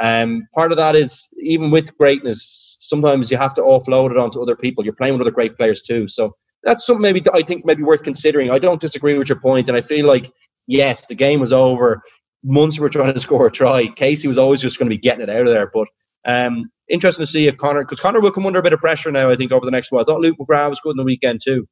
[0.00, 4.40] um, part of that is even with greatness, sometimes you have to offload it onto
[4.40, 4.84] other people.
[4.84, 8.02] You're playing with other great players too, so that's something maybe I think maybe worth
[8.02, 8.50] considering.
[8.50, 10.30] I don't disagree with your point, and I feel like
[10.66, 12.02] yes, the game was over.
[12.44, 13.86] Munster were trying to score a try.
[13.96, 15.88] Casey was always just going to be getting it out of there, but.
[16.24, 19.10] Um, interesting to see if Conor, because Conor will come under a bit of pressure
[19.10, 19.30] now.
[19.30, 20.02] I think over the next while.
[20.02, 21.66] I thought Luke McGrath was good in the weekend too.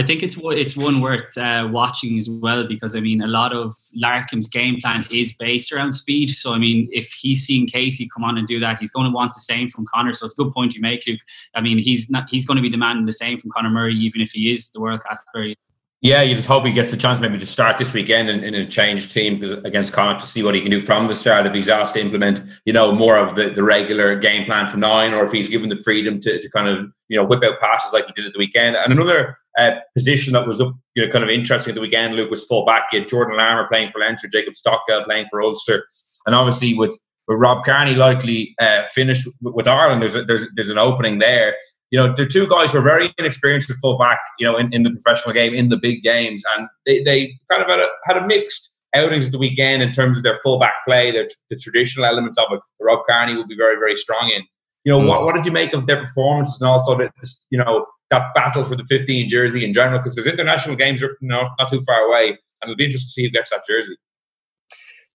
[0.00, 3.52] I think it's it's one worth uh, watching as well because I mean a lot
[3.52, 6.30] of Larkham's game plan is based around speed.
[6.30, 9.12] So I mean, if he's seeing Casey come on and do that, he's going to
[9.12, 10.14] want the same from Conor.
[10.14, 11.20] So it's a good point you make, Luke.
[11.54, 14.22] I mean, he's not he's going to be demanding the same from Conor Murray, even
[14.22, 15.54] if he is the world class player.
[16.00, 18.54] Yeah, you just hope he gets a chance maybe to start this weekend in, in
[18.54, 21.44] a changed team against Connacht to see what he can do from the start.
[21.44, 24.80] If he's asked to implement, you know, more of the, the regular game plan from
[24.80, 27.60] nine, or if he's given the freedom to, to kind of, you know, whip out
[27.60, 28.76] passes like he did at the weekend.
[28.76, 32.14] And another uh, position that was up, you know, kind of interesting at the weekend.
[32.14, 32.86] Luke was full back.
[32.92, 35.86] You had Jordan Larmour playing for Leinster, Jacob Stockdale playing for Ulster,
[36.26, 40.46] and obviously with with Rob Kearney likely uh, finished with, with Ireland, there's a, there's
[40.54, 41.54] there's an opening there.
[41.90, 44.20] You know, the two guys were very inexperienced at full back.
[44.38, 47.62] You know, in, in the professional game, in the big games, and they, they kind
[47.62, 50.58] of had a had a mixed outings at the weekend in terms of their full
[50.58, 52.60] back play, their, the traditional elements of it.
[52.80, 54.42] Rob Kearney will be very very strong in.
[54.84, 55.08] You know, mm.
[55.08, 57.12] what, what did you make of their performances and also that
[57.50, 59.98] you know that battle for the 15 jersey in general?
[59.98, 63.12] Because there's international games are know, not too far away, and it'll be interesting to
[63.12, 63.96] see who gets that jersey.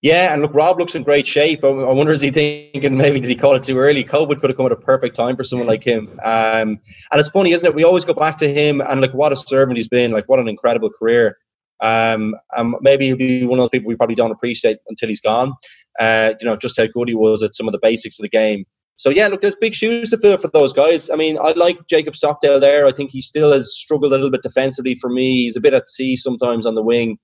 [0.01, 1.63] Yeah, and look, Rob looks in great shape.
[1.63, 4.03] I wonder is he thinking maybe did he call it too early?
[4.03, 6.19] COVID could have come at a perfect time for someone like him.
[6.23, 6.79] Um,
[7.11, 7.73] and it's funny, isn't it?
[7.73, 10.11] We always go back to him and like what a servant he's been.
[10.11, 11.39] Like what an incredible career.
[11.81, 12.35] Um,
[12.81, 15.53] maybe he'll be one of those people we probably don't appreciate until he's gone.
[15.99, 18.29] Uh, you know, just how good he was at some of the basics of the
[18.29, 18.65] game.
[18.97, 21.09] So yeah, look, there's big shoes to fill for those guys.
[21.09, 22.87] I mean, I like Jacob Stockdale there.
[22.87, 25.43] I think he still has struggled a little bit defensively for me.
[25.43, 27.17] He's a bit at sea sometimes on the wing.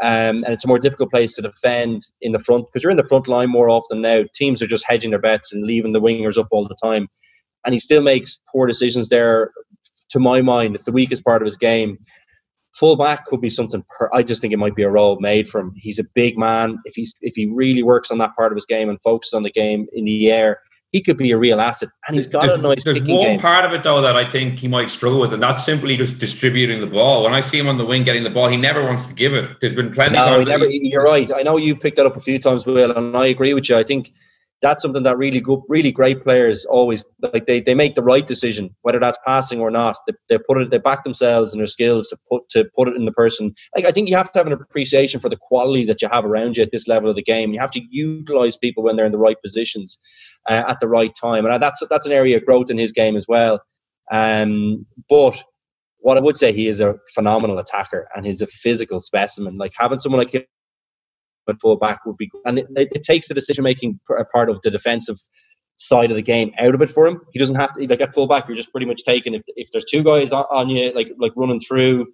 [0.00, 2.96] Um, and it's a more difficult place to defend in the front because you're in
[2.96, 4.22] the front line more often now.
[4.34, 7.08] Teams are just hedging their bets and leaving the wingers up all the time.
[7.66, 9.52] And he still makes poor decisions there.
[10.10, 11.98] To my mind, it's the weakest part of his game.
[12.74, 13.84] Fullback could be something.
[13.96, 15.72] Per, I just think it might be a role made for him.
[15.76, 16.78] He's a big man.
[16.84, 19.42] If he's if he really works on that part of his game and focuses on
[19.42, 20.58] the game in the air,
[20.92, 21.88] he could be a real asset.
[22.06, 22.84] And he's got there's, a nice.
[22.84, 23.40] There's one game.
[23.40, 26.18] part of it though that I think he might struggle with, and that's simply just
[26.18, 27.24] distributing the ball.
[27.24, 29.32] When I see him on the wing getting the ball, he never wants to give
[29.32, 29.58] it.
[29.60, 30.14] There's been plenty.
[30.14, 31.30] No, times never, he, you're right.
[31.34, 33.76] I know you picked that up a few times, Will, and I agree with you.
[33.76, 34.12] I think
[34.62, 37.46] that's something that really good, really great players always like.
[37.46, 39.96] They, they make the right decision, whether that's passing or not.
[40.06, 42.96] They, they put it, they back themselves and their skills to put to put it
[42.96, 43.54] in the person.
[43.74, 46.24] Like I think you have to have an appreciation for the quality that you have
[46.24, 47.52] around you at this level of the game.
[47.52, 49.98] You have to utilize people when they're in the right positions
[50.48, 53.16] uh, at the right time, and that's that's an area of growth in his game
[53.16, 53.60] as well.
[54.10, 55.42] Um, but
[55.98, 59.56] what I would say, he is a phenomenal attacker and he's a physical specimen.
[59.56, 60.44] Like having someone like him
[61.48, 63.98] at full back would be, and it, it takes the decision making
[64.32, 65.16] part of the defensive
[65.76, 67.20] side of the game out of it for him.
[67.32, 68.48] He doesn't have to like at full back.
[68.48, 71.32] You're just pretty much taking if if there's two guys on, on you like like
[71.36, 72.06] running through.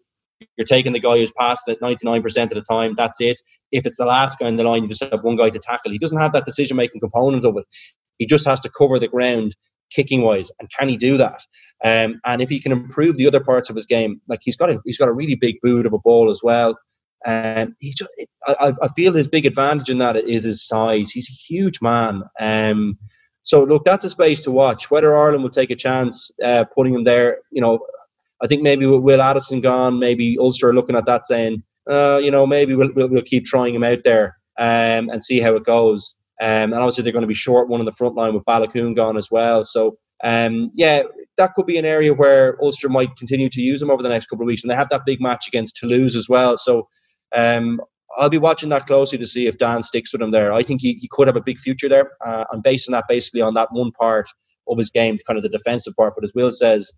[0.56, 2.94] You're taking the guy who's passed it 99% of the time.
[2.96, 3.40] That's it.
[3.72, 5.90] If it's the last guy in the line, you just have one guy to tackle.
[5.90, 7.64] He doesn't have that decision making component of it.
[8.18, 9.56] He just has to cover the ground
[9.90, 10.52] kicking wise.
[10.60, 11.42] And can he do that?
[11.84, 14.70] Um, and if he can improve the other parts of his game, like he's got
[14.70, 16.76] a he's got a really big boot of a ball as well.
[17.26, 18.10] Um, he just,
[18.46, 21.10] I, I feel his big advantage in that is his size.
[21.10, 22.22] He's a huge man.
[22.40, 22.98] Um,
[23.42, 24.90] so look, that's a space to watch.
[24.90, 27.80] Whether Ireland will take a chance uh, putting him there, you know,
[28.42, 32.20] I think maybe with Will Addison gone, maybe Ulster are looking at that saying, uh,
[32.22, 35.56] you know, maybe we'll, we'll, we'll, keep trying him out there um, and see how
[35.56, 36.14] it goes.
[36.40, 38.94] Um, and obviously they're going to be short one in the front line with Baloucoune
[38.94, 39.64] gone as well.
[39.64, 41.02] So um, yeah,
[41.36, 44.26] that could be an area where Ulster might continue to use him over the next
[44.26, 44.62] couple of weeks.
[44.62, 46.56] And they have that big match against Toulouse as well.
[46.56, 46.88] So
[47.34, 47.80] um,
[48.16, 50.52] I'll be watching that closely to see if Dan sticks with him there.
[50.52, 52.12] I think he, he could have a big future there.
[52.24, 54.28] Uh, I'm basing that basically on that one part
[54.66, 56.14] of his game, kind of the defensive part.
[56.14, 56.92] But as Will says,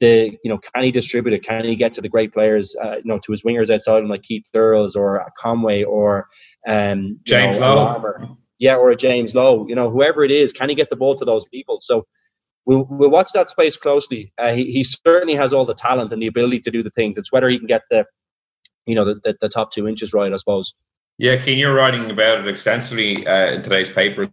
[0.00, 1.44] the you know can he distribute it?
[1.44, 2.76] Can he get to the great players?
[2.82, 6.26] Uh, you know, to his wingers outside him like Keith Earls or Conway or
[6.66, 8.36] um, James know, Lowe.
[8.58, 9.66] Yeah, or a James Lowe.
[9.68, 11.78] You know, whoever it is, can he get the ball to those people?
[11.82, 12.06] So
[12.64, 14.32] we'll, we'll watch that space closely.
[14.38, 17.18] Uh, he, he certainly has all the talent and the ability to do the things.
[17.18, 18.04] It's whether he can get the
[18.86, 20.74] you know the, the, the top two inches right, I suppose.
[21.18, 24.28] Yeah, Cian, you're writing about it extensively uh, in today's paper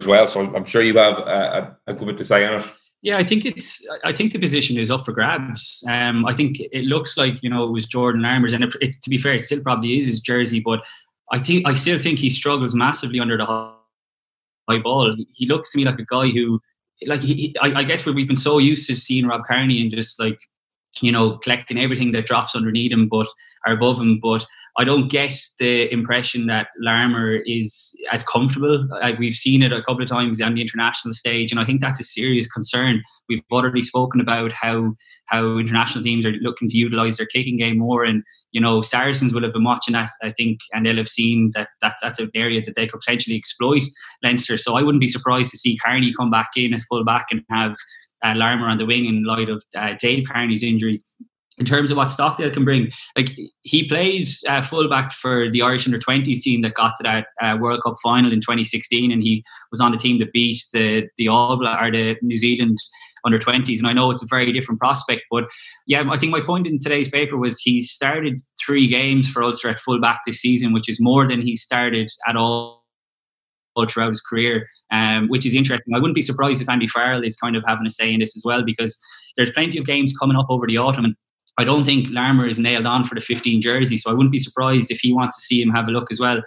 [0.00, 2.60] as well, so I'm sure you have a, a, a good bit to say on
[2.60, 2.66] it.
[3.02, 3.86] Yeah, I think it's.
[4.04, 5.84] I think the position is up for grabs.
[5.88, 9.02] Um, I think it looks like you know it was Jordan Larmour's, and it, it,
[9.02, 10.60] to be fair, it still probably is his jersey.
[10.60, 10.84] But
[11.32, 15.16] I think I still think he struggles massively under the high ball.
[15.34, 16.60] He looks to me like a guy who,
[17.06, 19.90] like, he, he I, I, guess we've been so used to seeing Rob Kearney and
[19.90, 20.38] just like
[21.00, 23.26] you know, collecting everything that drops underneath him, but
[23.66, 24.18] are above him.
[24.20, 24.44] But
[24.78, 28.88] I don't get the impression that Larmour is as comfortable.
[29.02, 31.82] Uh, we've seen it a couple of times on the international stage, and I think
[31.82, 33.02] that's a serious concern.
[33.28, 34.94] We've already spoken about how
[35.26, 39.34] how international teams are looking to utilise their kicking game more, and you know Saracens
[39.34, 42.30] will have been watching that, I think, and they'll have seen that, that that's an
[42.34, 43.82] area that they could potentially exploit
[44.22, 44.56] Leinster.
[44.56, 47.44] So I wouldn't be surprised to see Kearney come back in at full back and
[47.50, 47.74] have
[48.24, 51.00] uh, Larmour on the wing in light of uh, Dave Kearney's injury.
[51.58, 53.30] In terms of what Stockdale can bring, like
[53.60, 57.58] he played uh, fullback for the Irish under 20s team that got to that uh,
[57.60, 61.28] World Cup final in 2016, and he was on the team that beat the the
[61.28, 62.78] All or the New Zealand
[63.24, 63.78] under 20s.
[63.78, 65.44] And I know it's a very different prospect, but
[65.86, 69.68] yeah, I think my point in today's paper was he started three games for Ulster
[69.68, 72.81] at fullback this season, which is more than he started at all
[73.88, 75.94] throughout his career, um, which is interesting.
[75.94, 78.36] I wouldn't be surprised if Andy Farrell is kind of having a say in this
[78.36, 78.98] as well, because
[79.36, 81.04] there's plenty of games coming up over the autumn.
[81.04, 81.16] And
[81.58, 84.38] I don't think Larmour is nailed on for the 15 jersey, so I wouldn't be
[84.38, 86.42] surprised if he wants to see him have a look as well.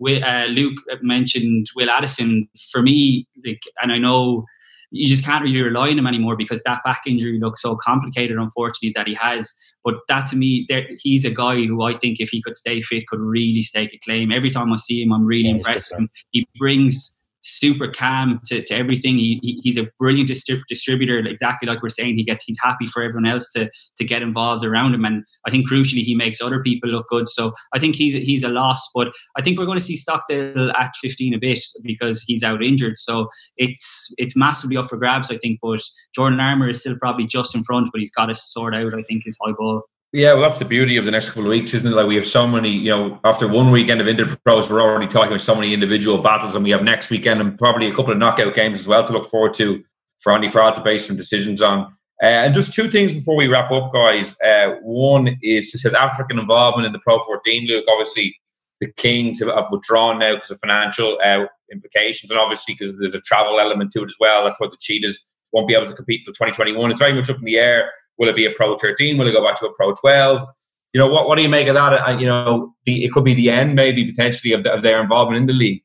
[0.00, 2.48] Uh, Luke mentioned Will Addison.
[2.70, 4.44] For me, like, and I know
[4.90, 8.38] you just can't really rely on him anymore because that back injury looks so complicated,
[8.38, 9.54] unfortunately, that he has.
[9.84, 12.80] But that to me, there, he's a guy who I think if he could stay
[12.80, 14.32] fit, could really stake a claim.
[14.32, 15.94] Every time I see him, I'm really yeah, impressed.
[16.30, 19.16] He brings super calm to, to everything.
[19.16, 22.16] He, he, he's a brilliant distrib- distributor, exactly like we're saying.
[22.16, 25.50] He gets he's happy for everyone else to to get involved around him, and I
[25.50, 27.28] think crucially he makes other people look good.
[27.28, 30.70] So I think he's he's a loss, but I think we're going to see Stockdale
[30.72, 32.96] at 15 a bit because he's out injured.
[32.96, 35.58] So it's it's massively up for grabs, I think.
[35.62, 35.80] But
[36.14, 39.02] Jordan Larmour is still probably just in front, but he's got to sort out, I
[39.02, 39.82] think, his high ball.
[40.12, 41.94] Yeah, well, that's the beauty of the next couple of weeks, isn't it?
[41.94, 45.28] Like we have so many, you know, after one weekend of Interpros, we're already talking
[45.28, 48.18] about so many individual battles, and we have next weekend and probably a couple of
[48.18, 49.84] knockout games as well to look forward to
[50.18, 51.92] for Andy Farrell to base some decisions on.
[52.22, 54.34] Uh, and just two things before we wrap up, guys.
[54.40, 57.66] Uh, one is the South African involvement in the Pro 14.
[57.66, 58.34] Look, obviously,
[58.80, 63.14] the Kings have, have withdrawn now because of financial uh, implications, and obviously because there's
[63.14, 64.42] a travel element to it as well.
[64.42, 66.90] That's why the Cheetahs won't be able to compete for 2021.
[66.90, 69.16] It's very much up in the air Will it be a Pro 13?
[69.16, 70.46] Will it go back to a Pro 12?
[70.92, 72.20] You know, what, what do you make of that?
[72.20, 75.40] You know, the, it could be the end, maybe potentially, of, the, of their involvement
[75.40, 75.82] in the league.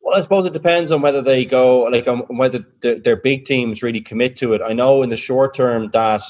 [0.00, 3.44] Well, I suppose it depends on whether they go, like, on whether the, their big
[3.44, 4.62] teams really commit to it.
[4.64, 6.22] I know in the short term that,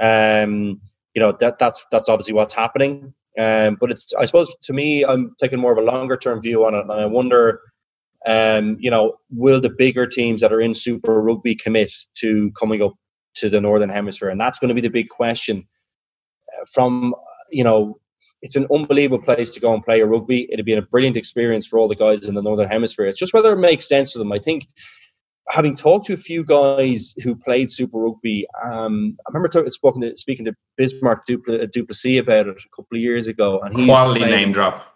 [0.00, 0.80] um,
[1.14, 3.14] you know, that that's that's obviously what's happening.
[3.38, 6.64] Um, but it's, I suppose, to me, I'm taking more of a longer term view
[6.64, 7.60] on it, and I wonder,
[8.26, 12.82] um, you know, will the bigger teams that are in Super Rugby commit to coming
[12.82, 12.94] up
[13.36, 15.66] to the northern hemisphere, and that's going to be the big question.
[16.72, 17.14] From
[17.50, 17.98] you know,
[18.42, 20.46] it's an unbelievable place to go and play a rugby.
[20.52, 23.06] It'd be a brilliant experience for all the guys in the northern hemisphere.
[23.06, 24.32] It's just whether it makes sense to them.
[24.32, 24.68] I think
[25.48, 30.02] having talked to a few guys who played Super Rugby, um, I remember talking, spoken
[30.02, 33.74] to, speaking to Bismarck Dupl- du Plessis about it a couple of years ago, and
[33.74, 34.94] he's quality playing, name drop.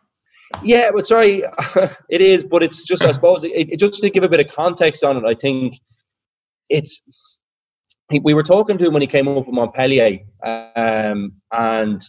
[0.62, 1.42] Yeah, but sorry,
[2.10, 4.48] it is, but it's just I suppose it, it, just to give a bit of
[4.48, 5.24] context on it.
[5.24, 5.74] I think
[6.68, 7.02] it's
[8.10, 12.02] he, we were talking to him when he came up with Montpellier, um, and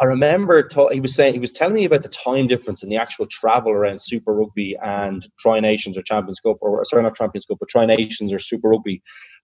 [0.00, 2.90] I remember ta- he was saying he was telling me about the time difference and
[2.90, 7.16] the actual travel around Super Rugby and Tri Nations or Champions Cup, or sorry, not
[7.16, 9.02] Champions Cup, but Tri Nations or Super Rugby,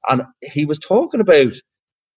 [0.08, 1.52] and he was talking about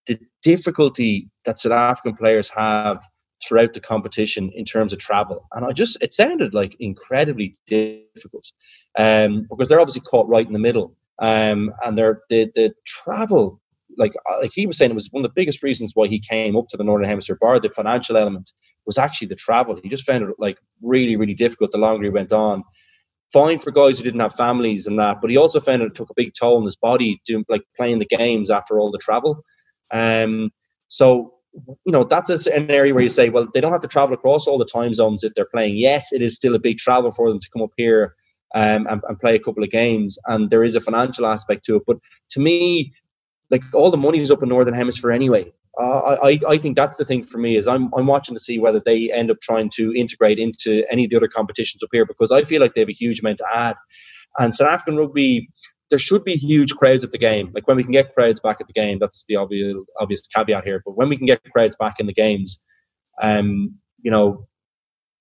[0.08, 3.04] the difficulty that South African players have
[3.48, 5.48] throughout the competition in terms of travel.
[5.54, 8.52] And I just, it sounded like incredibly difficult
[8.98, 10.96] um, because they're obviously caught right in the middle.
[11.20, 13.62] Um, and they're, the, the travel
[13.98, 16.20] like uh, like he was saying, it was one of the biggest reasons why he
[16.20, 17.38] came up to the Northern Hemisphere.
[17.40, 18.52] Bar the financial element
[18.86, 19.80] was actually the travel.
[19.82, 22.64] He just found it like really really difficult the longer he went on.
[23.32, 26.10] Fine for guys who didn't have families and that, but he also found it took
[26.10, 29.44] a big toll on his body doing like playing the games after all the travel.
[29.92, 30.52] Um,
[30.90, 31.34] so
[31.86, 34.48] you know that's an area where you say, well, they don't have to travel across
[34.48, 35.78] all the time zones if they're playing.
[35.78, 38.16] Yes, it is still a big travel for them to come up here
[38.56, 41.78] um, and, and, play a couple of games, and there is a financial aspect to
[41.78, 41.84] it.
[41.88, 41.98] But
[42.32, 42.94] to me,
[43.50, 45.52] like all the money is up in northern hemisphere anyway.
[45.80, 48.60] Uh, I I think that's the thing for me is I'm I'm watching to see
[48.60, 52.06] whether they end up trying to integrate into any of the other competitions up here
[52.06, 53.76] because I feel like they have a huge amount to add.
[54.38, 55.50] And South African rugby,
[55.90, 57.52] there should be huge crowds at the game.
[57.54, 60.64] Like when we can get crowds back at the game, that's the obvious obvious caveat
[60.64, 60.82] here.
[60.86, 62.62] But when we can get crowds back in the games,
[63.22, 64.48] um, you know,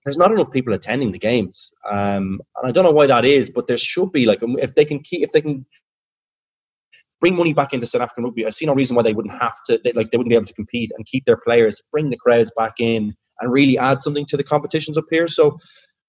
[0.04, 3.48] there's not enough people attending the games, um, and I don't know why that is.
[3.48, 5.64] But there should be like if they can keep if they can
[7.22, 8.44] bring money back into South African rugby.
[8.44, 10.46] I see no reason why they wouldn't have to, they, like they wouldn't be able
[10.46, 14.26] to compete and keep their players, bring the crowds back in, and really add something
[14.26, 15.28] to the competitions up here.
[15.28, 15.56] So,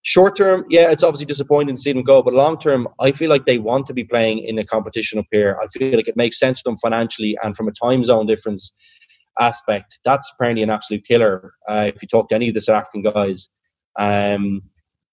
[0.01, 3.29] short term, yeah, it's obviously disappointing to see them go, but long term, I feel
[3.29, 5.55] like they want to be playing in a competition up here.
[5.63, 8.73] I feel like it makes sense to them financially and from a time zone difference
[9.39, 9.99] aspect.
[10.03, 11.53] That's apparently an absolute killer.
[11.69, 13.49] Uh, if you talk to any of the South African guys.
[13.99, 14.63] Um,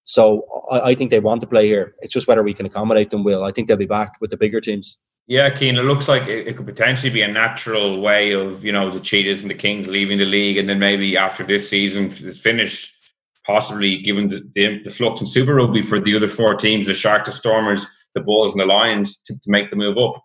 [0.05, 1.95] so I, I, think they want to play here.
[2.01, 3.23] It's just whether we can accommodate them.
[3.23, 4.99] Will I think they'll be back with the bigger teams.
[5.31, 5.77] Yeah, Cian.
[5.77, 8.99] It looks like it, it, could potentially be a natural way of you know the
[8.99, 13.13] Cheetahs and the Kings leaving the league, and then maybe after this season is finished,
[13.47, 16.95] possibly given the, the, the, flux in Super Rugby for the other four teams, the
[16.95, 20.21] Sharks, the Stormers, the Bulls, and the Lions, to, to make the move up.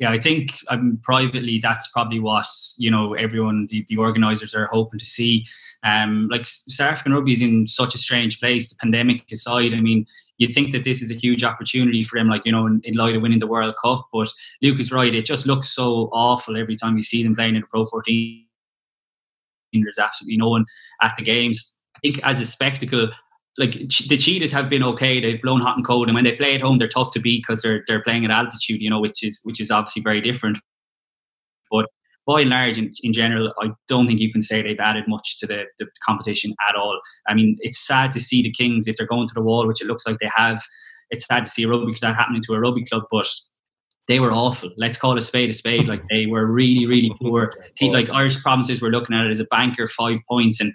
[0.00, 4.66] Yeah, I think um, privately that's probably what you know everyone, the, the organisers are
[4.66, 5.46] hoping to see.
[5.82, 8.68] Um, like South African rugby is in such a strange place.
[8.68, 10.04] The pandemic aside, I mean,
[10.40, 12.94] you think that this is a huge opportunity for them, like, you know, in, in,
[12.94, 14.08] light of winning the World Cup.
[14.10, 15.14] But Luke is right.
[15.14, 18.46] It just looks so awful every time you see them playing in the Pro 14.
[19.74, 20.64] There's absolutely no one
[21.02, 21.80] at the games.
[21.94, 23.10] I think as a spectacle,
[23.58, 25.20] like the Cheetahs have been okay.
[25.20, 27.42] They've blown hot and cold, and when they play at home, they're tough to beat
[27.46, 30.58] because they're they're playing at altitude, you know, which is which is obviously very different.
[32.30, 35.36] By and large, in, in general, I don't think you can say they've added much
[35.40, 37.00] to the, the competition at all.
[37.26, 39.80] I mean, it's sad to see the Kings if they're going to the wall, which
[39.80, 40.62] it looks like they have.
[41.10, 43.26] It's sad to see a rugby club happening to a rugby club, but
[44.06, 44.70] they were awful.
[44.76, 45.88] Let's call a spade a spade.
[45.88, 47.52] Like they were really, really poor.
[47.82, 50.72] Like Irish provinces were looking at it as a banker, five points, and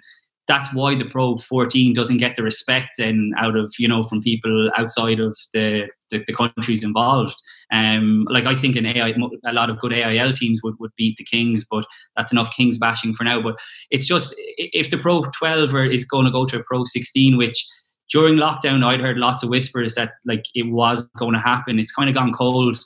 [0.48, 4.22] that's why the Pro 14 doesn't get the respect and out of you know from
[4.22, 7.34] people outside of the the, the countries involved.
[7.72, 9.12] Um, like I think an AI,
[9.44, 11.84] a lot of good AIL teams would, would beat the Kings, but
[12.16, 13.42] that's enough Kings bashing for now.
[13.42, 13.58] But
[13.90, 17.66] it's just if the Pro 12 is going to go to a Pro 16, which
[18.10, 21.78] during lockdown I'd heard lots of whispers that like it was going to happen.
[21.78, 22.78] It's kind of gone cold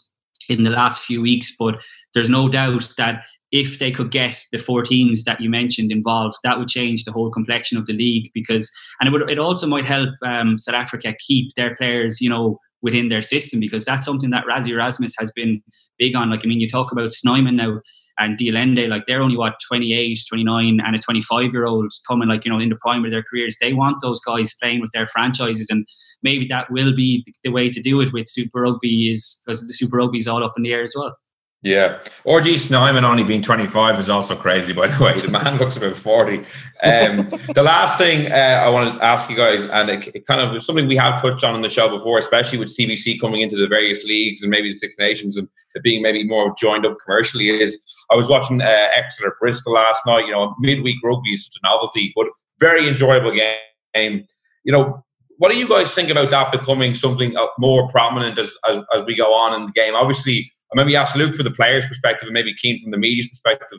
[0.49, 1.81] in the last few weeks, but
[2.15, 6.59] there's no doubt that if they could get the 14s that you mentioned involved, that
[6.59, 8.71] would change the whole complexion of the league because,
[9.01, 12.59] and it would, it also might help um, South Africa keep their players, you know,
[12.83, 15.63] within their system because that's something that Rassie Erasmus has been
[15.99, 16.31] big on.
[16.31, 17.81] Like, I mean, you talk about Snyman now
[18.19, 22.29] and de Allende, like they're only what 28, 29 and a 25 year old coming
[22.29, 23.57] like, you know, in the prime of their careers.
[23.61, 25.87] They want those guys playing with their franchises and
[26.23, 29.73] maybe that will be the way to do it with Super Rugby is because the
[29.73, 31.17] Super Rugby is all up in the air as well.
[31.63, 31.99] Yeah.
[32.25, 35.21] RG Snyman only being 25 is also crazy, by the way.
[35.21, 36.39] The man looks about 40.
[36.83, 40.41] Um, the last thing uh, I want to ask you guys, and it, it, kind
[40.41, 43.43] of is something we have touched on in the show before, especially with CVC coming
[43.43, 45.49] into the various leagues and maybe the Six Nations and
[45.83, 47.79] being maybe more joined up commercially, is
[48.11, 50.27] I was watching uh, Exeter Bristol last night.
[50.27, 52.27] You know, midweek rugby is such a novelty, but
[52.59, 54.27] very enjoyable game.
[54.65, 55.05] You know,
[55.37, 59.05] what do you guys think about that becoming something uh, more prominent as, as, as
[59.05, 59.95] we go on in the game?
[59.95, 63.79] Obviously, maybe ask Luke for the player's perspective and maybe Cian from the media's perspective.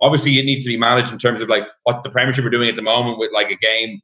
[0.00, 2.68] Obviously, it needs to be managed in terms of like what the Premiership are doing
[2.68, 4.00] at the moment with like a game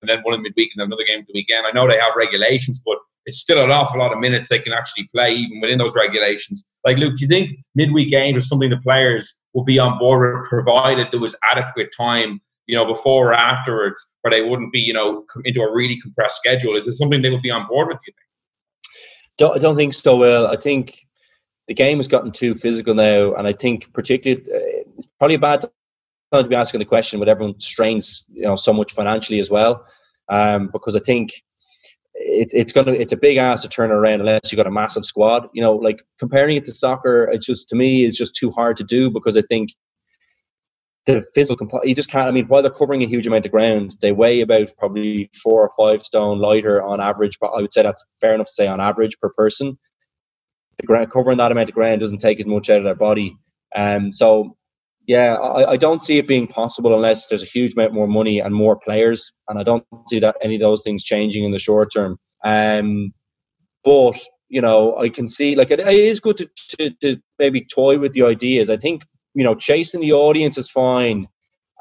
[0.00, 1.66] and then one in midweek and then another game at the weekend.
[1.66, 4.72] I know they have regulations, but it's still an awful lot of minutes they can
[4.72, 6.68] actually play even within those regulations.
[6.84, 10.40] Like, Luke, do you think midweek games is something the players will be on board
[10.40, 14.80] with, provided there was adequate time, you know, before or afterwards, where they wouldn't be,
[14.80, 16.76] you know, into a really compressed schedule?
[16.76, 17.98] Is it something they would be on board with?
[17.98, 18.24] Do you think?
[19.38, 20.16] Don't, I don't think so.
[20.16, 20.98] Well, I think
[21.66, 25.40] the game has gotten too physical now, and I think particularly uh, it's probably a
[25.40, 29.38] bad time to be asking the question with everyone strains you know so much financially
[29.38, 29.86] as well,
[30.28, 31.30] um, because I think
[32.14, 35.04] it's it's gonna it's a big ass to turn around unless you got a massive
[35.04, 35.48] squad.
[35.54, 38.76] You know, like comparing it to soccer, it's just to me is just too hard
[38.78, 39.70] to do because I think
[41.06, 42.28] the physical you just can't.
[42.28, 45.62] I mean, while they're covering a huge amount of ground, they weigh about probably four
[45.62, 47.38] or five stone lighter on average.
[47.40, 49.78] But I would say that's fair enough to say on average per person
[50.78, 53.36] the ground covering that amount of ground doesn't take as much out of their body.
[53.76, 54.56] Um, so
[55.06, 58.38] yeah, I, I, don't see it being possible unless there's a huge amount more money
[58.38, 61.58] and more players, and I don't see that any of those things changing in the
[61.58, 62.18] short term.
[62.44, 63.12] Um,
[63.82, 64.18] but
[64.48, 66.48] you know, I can see like it, it is good to,
[66.78, 68.70] to, to maybe toy with the ideas.
[68.70, 69.02] I think
[69.34, 71.26] you know, chasing the audience is fine,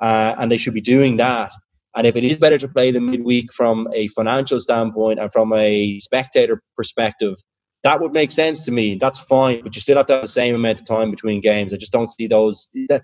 [0.02, 1.52] uh, and they should be doing that.
[1.96, 5.54] And if it is better to play the midweek from a financial standpoint and from
[5.54, 7.36] a spectator perspective,
[7.84, 8.96] that would make sense to me.
[8.96, 11.74] That's fine, but you still have to have the same amount of time between games.
[11.74, 13.04] I just don't see those that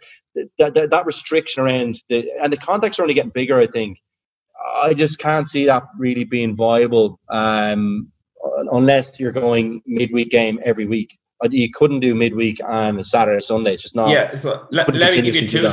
[0.58, 3.60] that, that, that restriction around the and the contacts are only getting bigger.
[3.60, 4.00] I think
[4.82, 8.12] I just can't see that really being viable um,
[8.72, 11.18] unless you're going midweek game every week.
[11.44, 13.74] Uh, you couldn't do midweek on Saturday or Sunday.
[13.74, 14.10] It's just not.
[14.10, 15.70] Yeah, so let, let me give you two.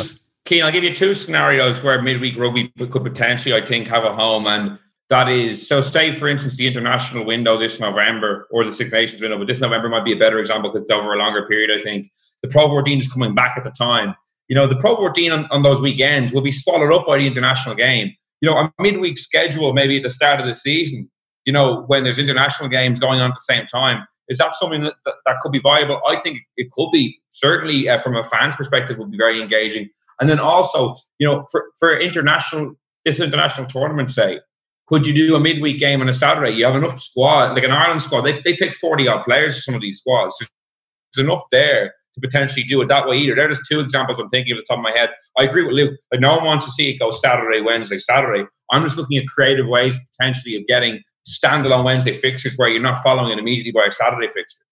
[0.46, 4.14] Cian, I'll give you two scenarios where midweek rugby could potentially, I think, have a
[4.14, 4.78] home and
[5.08, 9.22] that is so say for instance the international window this november or the six nations
[9.22, 11.70] window but this november might be a better example because it's over a longer period
[11.78, 12.08] i think.
[12.42, 14.14] The pro 14 is coming back at the time.
[14.48, 17.26] You know the pro 14 on, on those weekends will be swallowed up by the
[17.26, 18.12] international game.
[18.40, 21.10] You know a midweek schedule maybe at the start of the season
[21.44, 24.80] you know when there's international games going on at the same time is that something
[24.82, 26.00] that, that, that could be viable?
[26.06, 27.20] I think it could be.
[27.28, 29.88] Certainly uh, from a fan's perspective would be very engaging.
[30.20, 34.40] And then also you know for, for international this international tournament say
[34.86, 36.52] could you do a midweek game on a Saturday?
[36.52, 38.22] You have enough squad, like an Ireland squad.
[38.22, 40.36] They, they pick 40 odd players for some of these squads.
[40.38, 43.34] There's enough there to potentially do it that way either.
[43.34, 45.10] There's two examples I'm thinking of the top of my head.
[45.38, 45.98] I agree with Luke.
[46.12, 48.44] Like no one wants to see it go Saturday, Wednesday, Saturday.
[48.70, 53.02] I'm just looking at creative ways potentially of getting standalone Wednesday fixtures where you're not
[53.02, 54.64] following it immediately by a Saturday fixture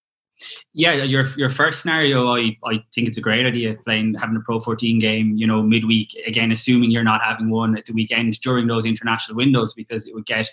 [0.72, 4.40] yeah, your your first scenario, I, I think it's a great idea playing having a
[4.40, 6.16] Pro 14 game, you know, midweek.
[6.26, 10.14] Again, assuming you're not having one at the weekend during those international windows because it
[10.14, 10.48] would get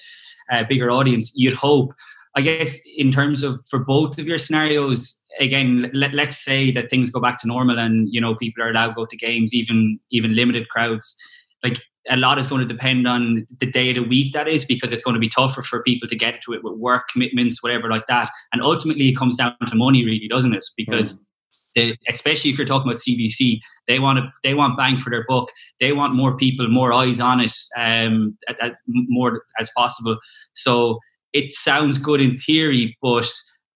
[0.52, 1.34] a bigger audience.
[1.36, 1.94] You'd hope.
[2.36, 6.90] I guess in terms of for both of your scenarios, again, let, let's say that
[6.90, 9.54] things go back to normal and you know people are allowed to go to games,
[9.54, 11.16] even even limited crowds.
[11.64, 11.80] Like
[12.10, 14.92] a lot is going to depend on the day of the week that is because
[14.92, 17.90] it's going to be tougher for people to get to it with work commitments whatever
[17.90, 21.24] like that and ultimately it comes down to money really doesn't it because mm.
[21.76, 25.26] they, especially if you're talking about CVC, they want to they want bang for their
[25.28, 25.50] buck.
[25.80, 30.18] They want more people, more eyes on it, um, at, at more as possible.
[30.54, 31.00] So
[31.34, 33.30] it sounds good in theory, but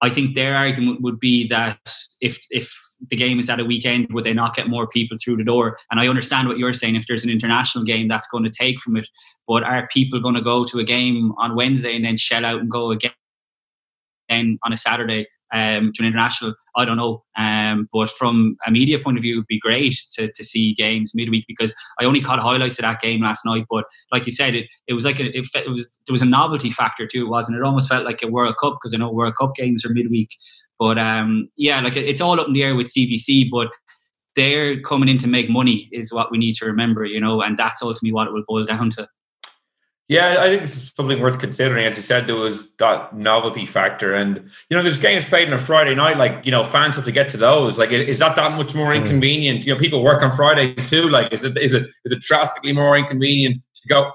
[0.05, 1.79] I think their argument would be that
[2.21, 2.71] if if
[3.09, 5.77] the game is at a weekend, would they not get more people through the door?
[5.91, 6.95] And I understand what you're saying.
[6.95, 9.07] If there's an international game, that's going to take from it.
[9.47, 12.61] But are people going to go to a game on Wednesday and then shell out
[12.61, 13.11] and go again
[14.29, 15.27] on a Saturday?
[15.53, 16.53] Um, to an international.
[16.75, 17.23] I don't know.
[17.37, 21.13] Um, but from a media point of view, it'd be great to, to see games
[21.15, 23.65] midweek because I only caught highlights of that game last night.
[23.69, 26.25] But like you said, it, it was like a, it, it was there was a
[26.25, 27.61] novelty factor too, it, wasn't it?
[27.61, 30.29] It almost felt like a World Cup because I know World Cup games are midweek.
[30.77, 33.69] But um, yeah, like it's all up in the air with CVC, but
[34.35, 37.57] they're coming in to make money is what we need to remember, you know, and
[37.57, 39.07] that's ultimately what it will boil down to.
[40.07, 41.83] Yeah, I think it's something worth considering.
[41.83, 44.37] As you said, there was that novelty factor, and
[44.69, 46.17] you know, there's games played on a Friday night.
[46.17, 47.79] Like, you know, fans have to get to those.
[47.79, 49.01] Like, is that that much more hmm.
[49.01, 49.65] inconvenient?
[49.65, 51.09] You know, people work on Fridays too.
[51.09, 54.11] Like, is it is it is it drastically more inconvenient to go?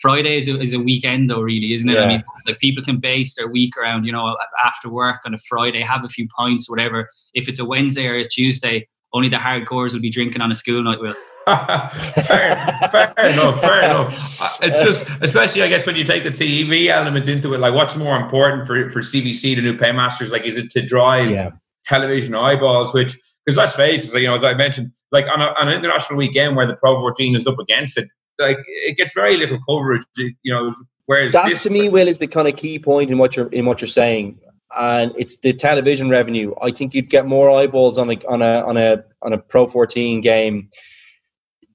[0.00, 1.94] Friday is a, is a weekend, though, really, isn't it?
[1.94, 2.02] Yeah.
[2.02, 5.38] I mean, like people can base their week around, you know, after work on a
[5.38, 7.08] Friday, have a few pints, whatever.
[7.34, 10.56] If it's a Wednesday or a Tuesday, only the hardcores will be drinking on a
[10.56, 11.00] school night.
[11.00, 11.14] Will
[11.46, 13.60] fair, fair enough.
[13.60, 14.42] Fair enough.
[14.42, 17.74] Uh, it's just, especially I guess when you take the TV element into it, like
[17.74, 20.30] what's more important for for CVC, the new paymasters?
[20.30, 21.50] Like, is it to drive yeah.
[21.84, 22.94] television eyeballs?
[22.94, 25.74] Which, because let's face it, you know, as I mentioned, like on, a, on an
[25.74, 29.58] international weekend where the Pro 14 is up against it, like it gets very little
[29.68, 30.04] coverage.
[30.16, 30.72] You know,
[31.06, 33.66] whereas that to me, Will, is the kind of key point in what you're in
[33.66, 34.38] what you're saying
[34.78, 36.54] and it's the television revenue.
[36.62, 39.66] I think you'd get more eyeballs on a on a on a on a Pro
[39.66, 40.70] 14 game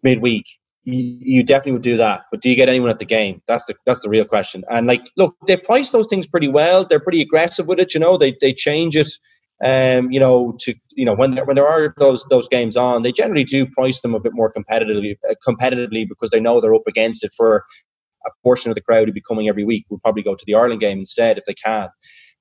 [0.03, 0.45] midweek,
[0.83, 2.21] you, you definitely would do that.
[2.31, 3.41] But do you get anyone at the game?
[3.47, 4.63] That's the that's the real question.
[4.69, 6.85] And like, look, they've priced those things pretty well.
[6.85, 7.93] They're pretty aggressive with it.
[7.93, 9.09] You know, they they change it.
[9.63, 13.01] Um, you know, to you know when there, when there are those those games on,
[13.01, 16.75] they generally do price them a bit more competitively uh, competitively because they know they're
[16.75, 17.65] up against it for
[18.25, 20.55] a portion of the crowd who be coming every week will probably go to the
[20.55, 21.89] Ireland game instead if they can.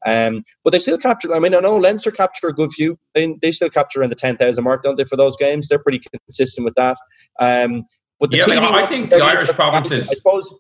[0.05, 1.35] Um, but they still capture.
[1.35, 2.99] I mean, I know Leinster capture a good few.
[3.15, 5.69] They, they still capture in the ten thousand mark, don't they, for those games?
[5.69, 6.97] They're pretty consistent with that.
[7.41, 7.85] Um,
[8.21, 10.09] but the yeah, I think the Irish provinces.
[10.11, 10.55] I suppose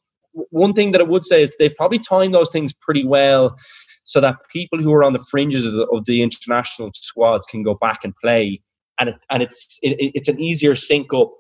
[0.50, 3.56] one thing that I would say is they've probably timed those things pretty well,
[4.04, 7.62] so that people who are on the fringes of the, of the international squads can
[7.62, 8.60] go back and play,
[8.98, 11.30] and it, and it's it, it's an easier sync up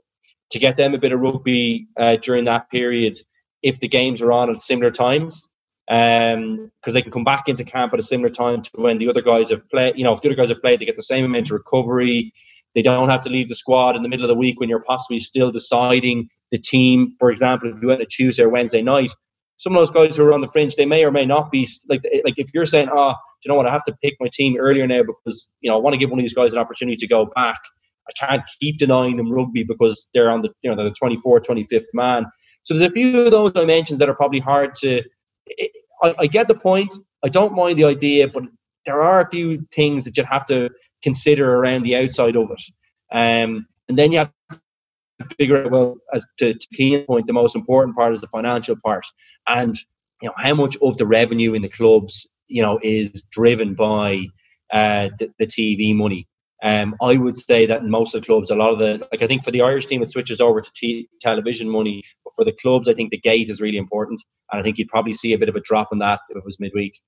[0.50, 3.18] to get them a bit of rugby uh, during that period
[3.62, 5.50] if the games are on at similar times
[5.86, 9.08] because um, they can come back into camp at a similar time to when the
[9.08, 9.96] other guys have played.
[9.96, 12.32] You know, if the other guys have played, they get the same amount of recovery.
[12.74, 14.82] They don't have to leave the squad in the middle of the week when you're
[14.82, 17.14] possibly still deciding the team.
[17.18, 19.12] For example, if you went to Tuesday or Wednesday night,
[19.58, 21.66] some of those guys who are on the fringe, they may or may not be
[21.88, 23.14] like like if you're saying, oh,
[23.44, 25.80] you know what, I have to pick my team earlier now because you know I
[25.80, 27.58] want to give one of these guys an opportunity to go back.
[28.08, 31.94] I can't keep denying them rugby because they're on the you know the 24th, 25th
[31.94, 32.26] man.
[32.64, 35.02] So there's a few of those dimensions that are probably hard to
[36.02, 36.92] I, I get the point.
[37.24, 38.44] I don't mind the idea, but
[38.84, 40.70] there are a few things that you have to
[41.02, 42.62] consider around the outside of it.
[43.12, 47.32] Um, and then you have to figure out, well, as to, to key point, the
[47.32, 49.06] most important part is the financial part.
[49.48, 49.76] And,
[50.22, 54.26] you know, how much of the revenue in the clubs, you know, is driven by
[54.72, 56.26] uh, the, the TV money.
[56.62, 59.22] Um, I would say that in most of the clubs, a lot of the like
[59.22, 62.02] I think for the Irish team, it switches over to t- television money.
[62.24, 64.88] But for the clubs, I think the gate is really important, and I think you'd
[64.88, 66.98] probably see a bit of a drop in that if it was midweek.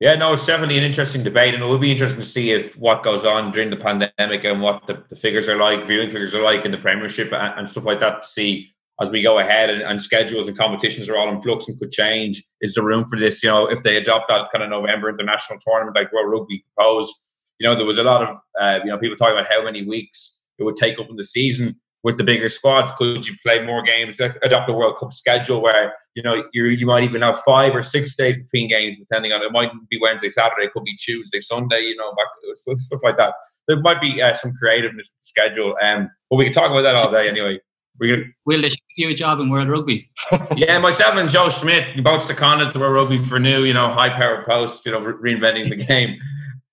[0.00, 2.76] Yeah, no, it's definitely an interesting debate, and it will be interesting to see if
[2.76, 6.34] what goes on during the pandemic and what the, the figures are like, viewing figures
[6.34, 8.22] are like in the Premiership and, and stuff like that.
[8.22, 11.68] To see as we go ahead and, and, schedules and competitions are all in flux
[11.68, 12.42] and could change.
[12.60, 13.42] Is there room for this?
[13.42, 17.12] You know, if they adopt that kind of November international tournament like World Rugby proposed,
[17.58, 19.84] you know, there was a lot of uh, you know people talking about how many
[19.84, 22.90] weeks it would take up in the season with the bigger squads.
[22.92, 24.20] Could you play more games?
[24.20, 27.82] Adopt a World Cup schedule where you know you you might even have five or
[27.82, 31.40] six days between games, depending on it might be Wednesday, Saturday, it could be Tuesday,
[31.40, 31.80] Sunday.
[31.82, 32.26] You know, back
[32.56, 33.34] stuff like that.
[33.66, 37.10] There might be uh, some creativeness schedule, um, but we can talk about that all
[37.10, 37.58] day anyway.
[37.98, 40.10] We're Will they give you a job in World Rugby?
[40.56, 43.88] yeah, myself and Joe Schmidt you both seconded to World Rugby for new, you know,
[43.88, 46.18] high powered post, you know, re- reinventing the game.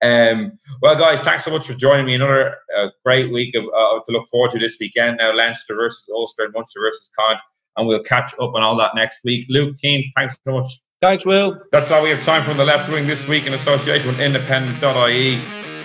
[0.02, 2.14] Um, well, guys, thanks so much for joining me.
[2.14, 5.18] Another uh, great week of uh, to look forward to this weekend.
[5.18, 7.42] Now, Leinster versus Ulster, Munster versus Connacht,
[7.76, 9.46] and we'll catch up on all that next week.
[9.48, 10.66] Luke Cian, thanks so much.
[11.00, 11.60] Thanks, Will.
[11.72, 15.38] That's all we have time for the left wing this week in association with independent.ie.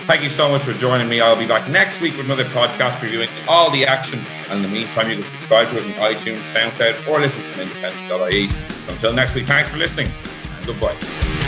[0.06, 1.20] Thank you so much for joining me.
[1.20, 4.20] I'll be back next week with another podcast reviewing all the action.
[4.48, 7.60] And in the meantime, you can subscribe to us on iTunes, SoundCloud, or listen from
[7.60, 8.48] independent.ie.
[8.48, 10.10] So until next week, thanks for listening
[10.56, 11.47] and goodbye.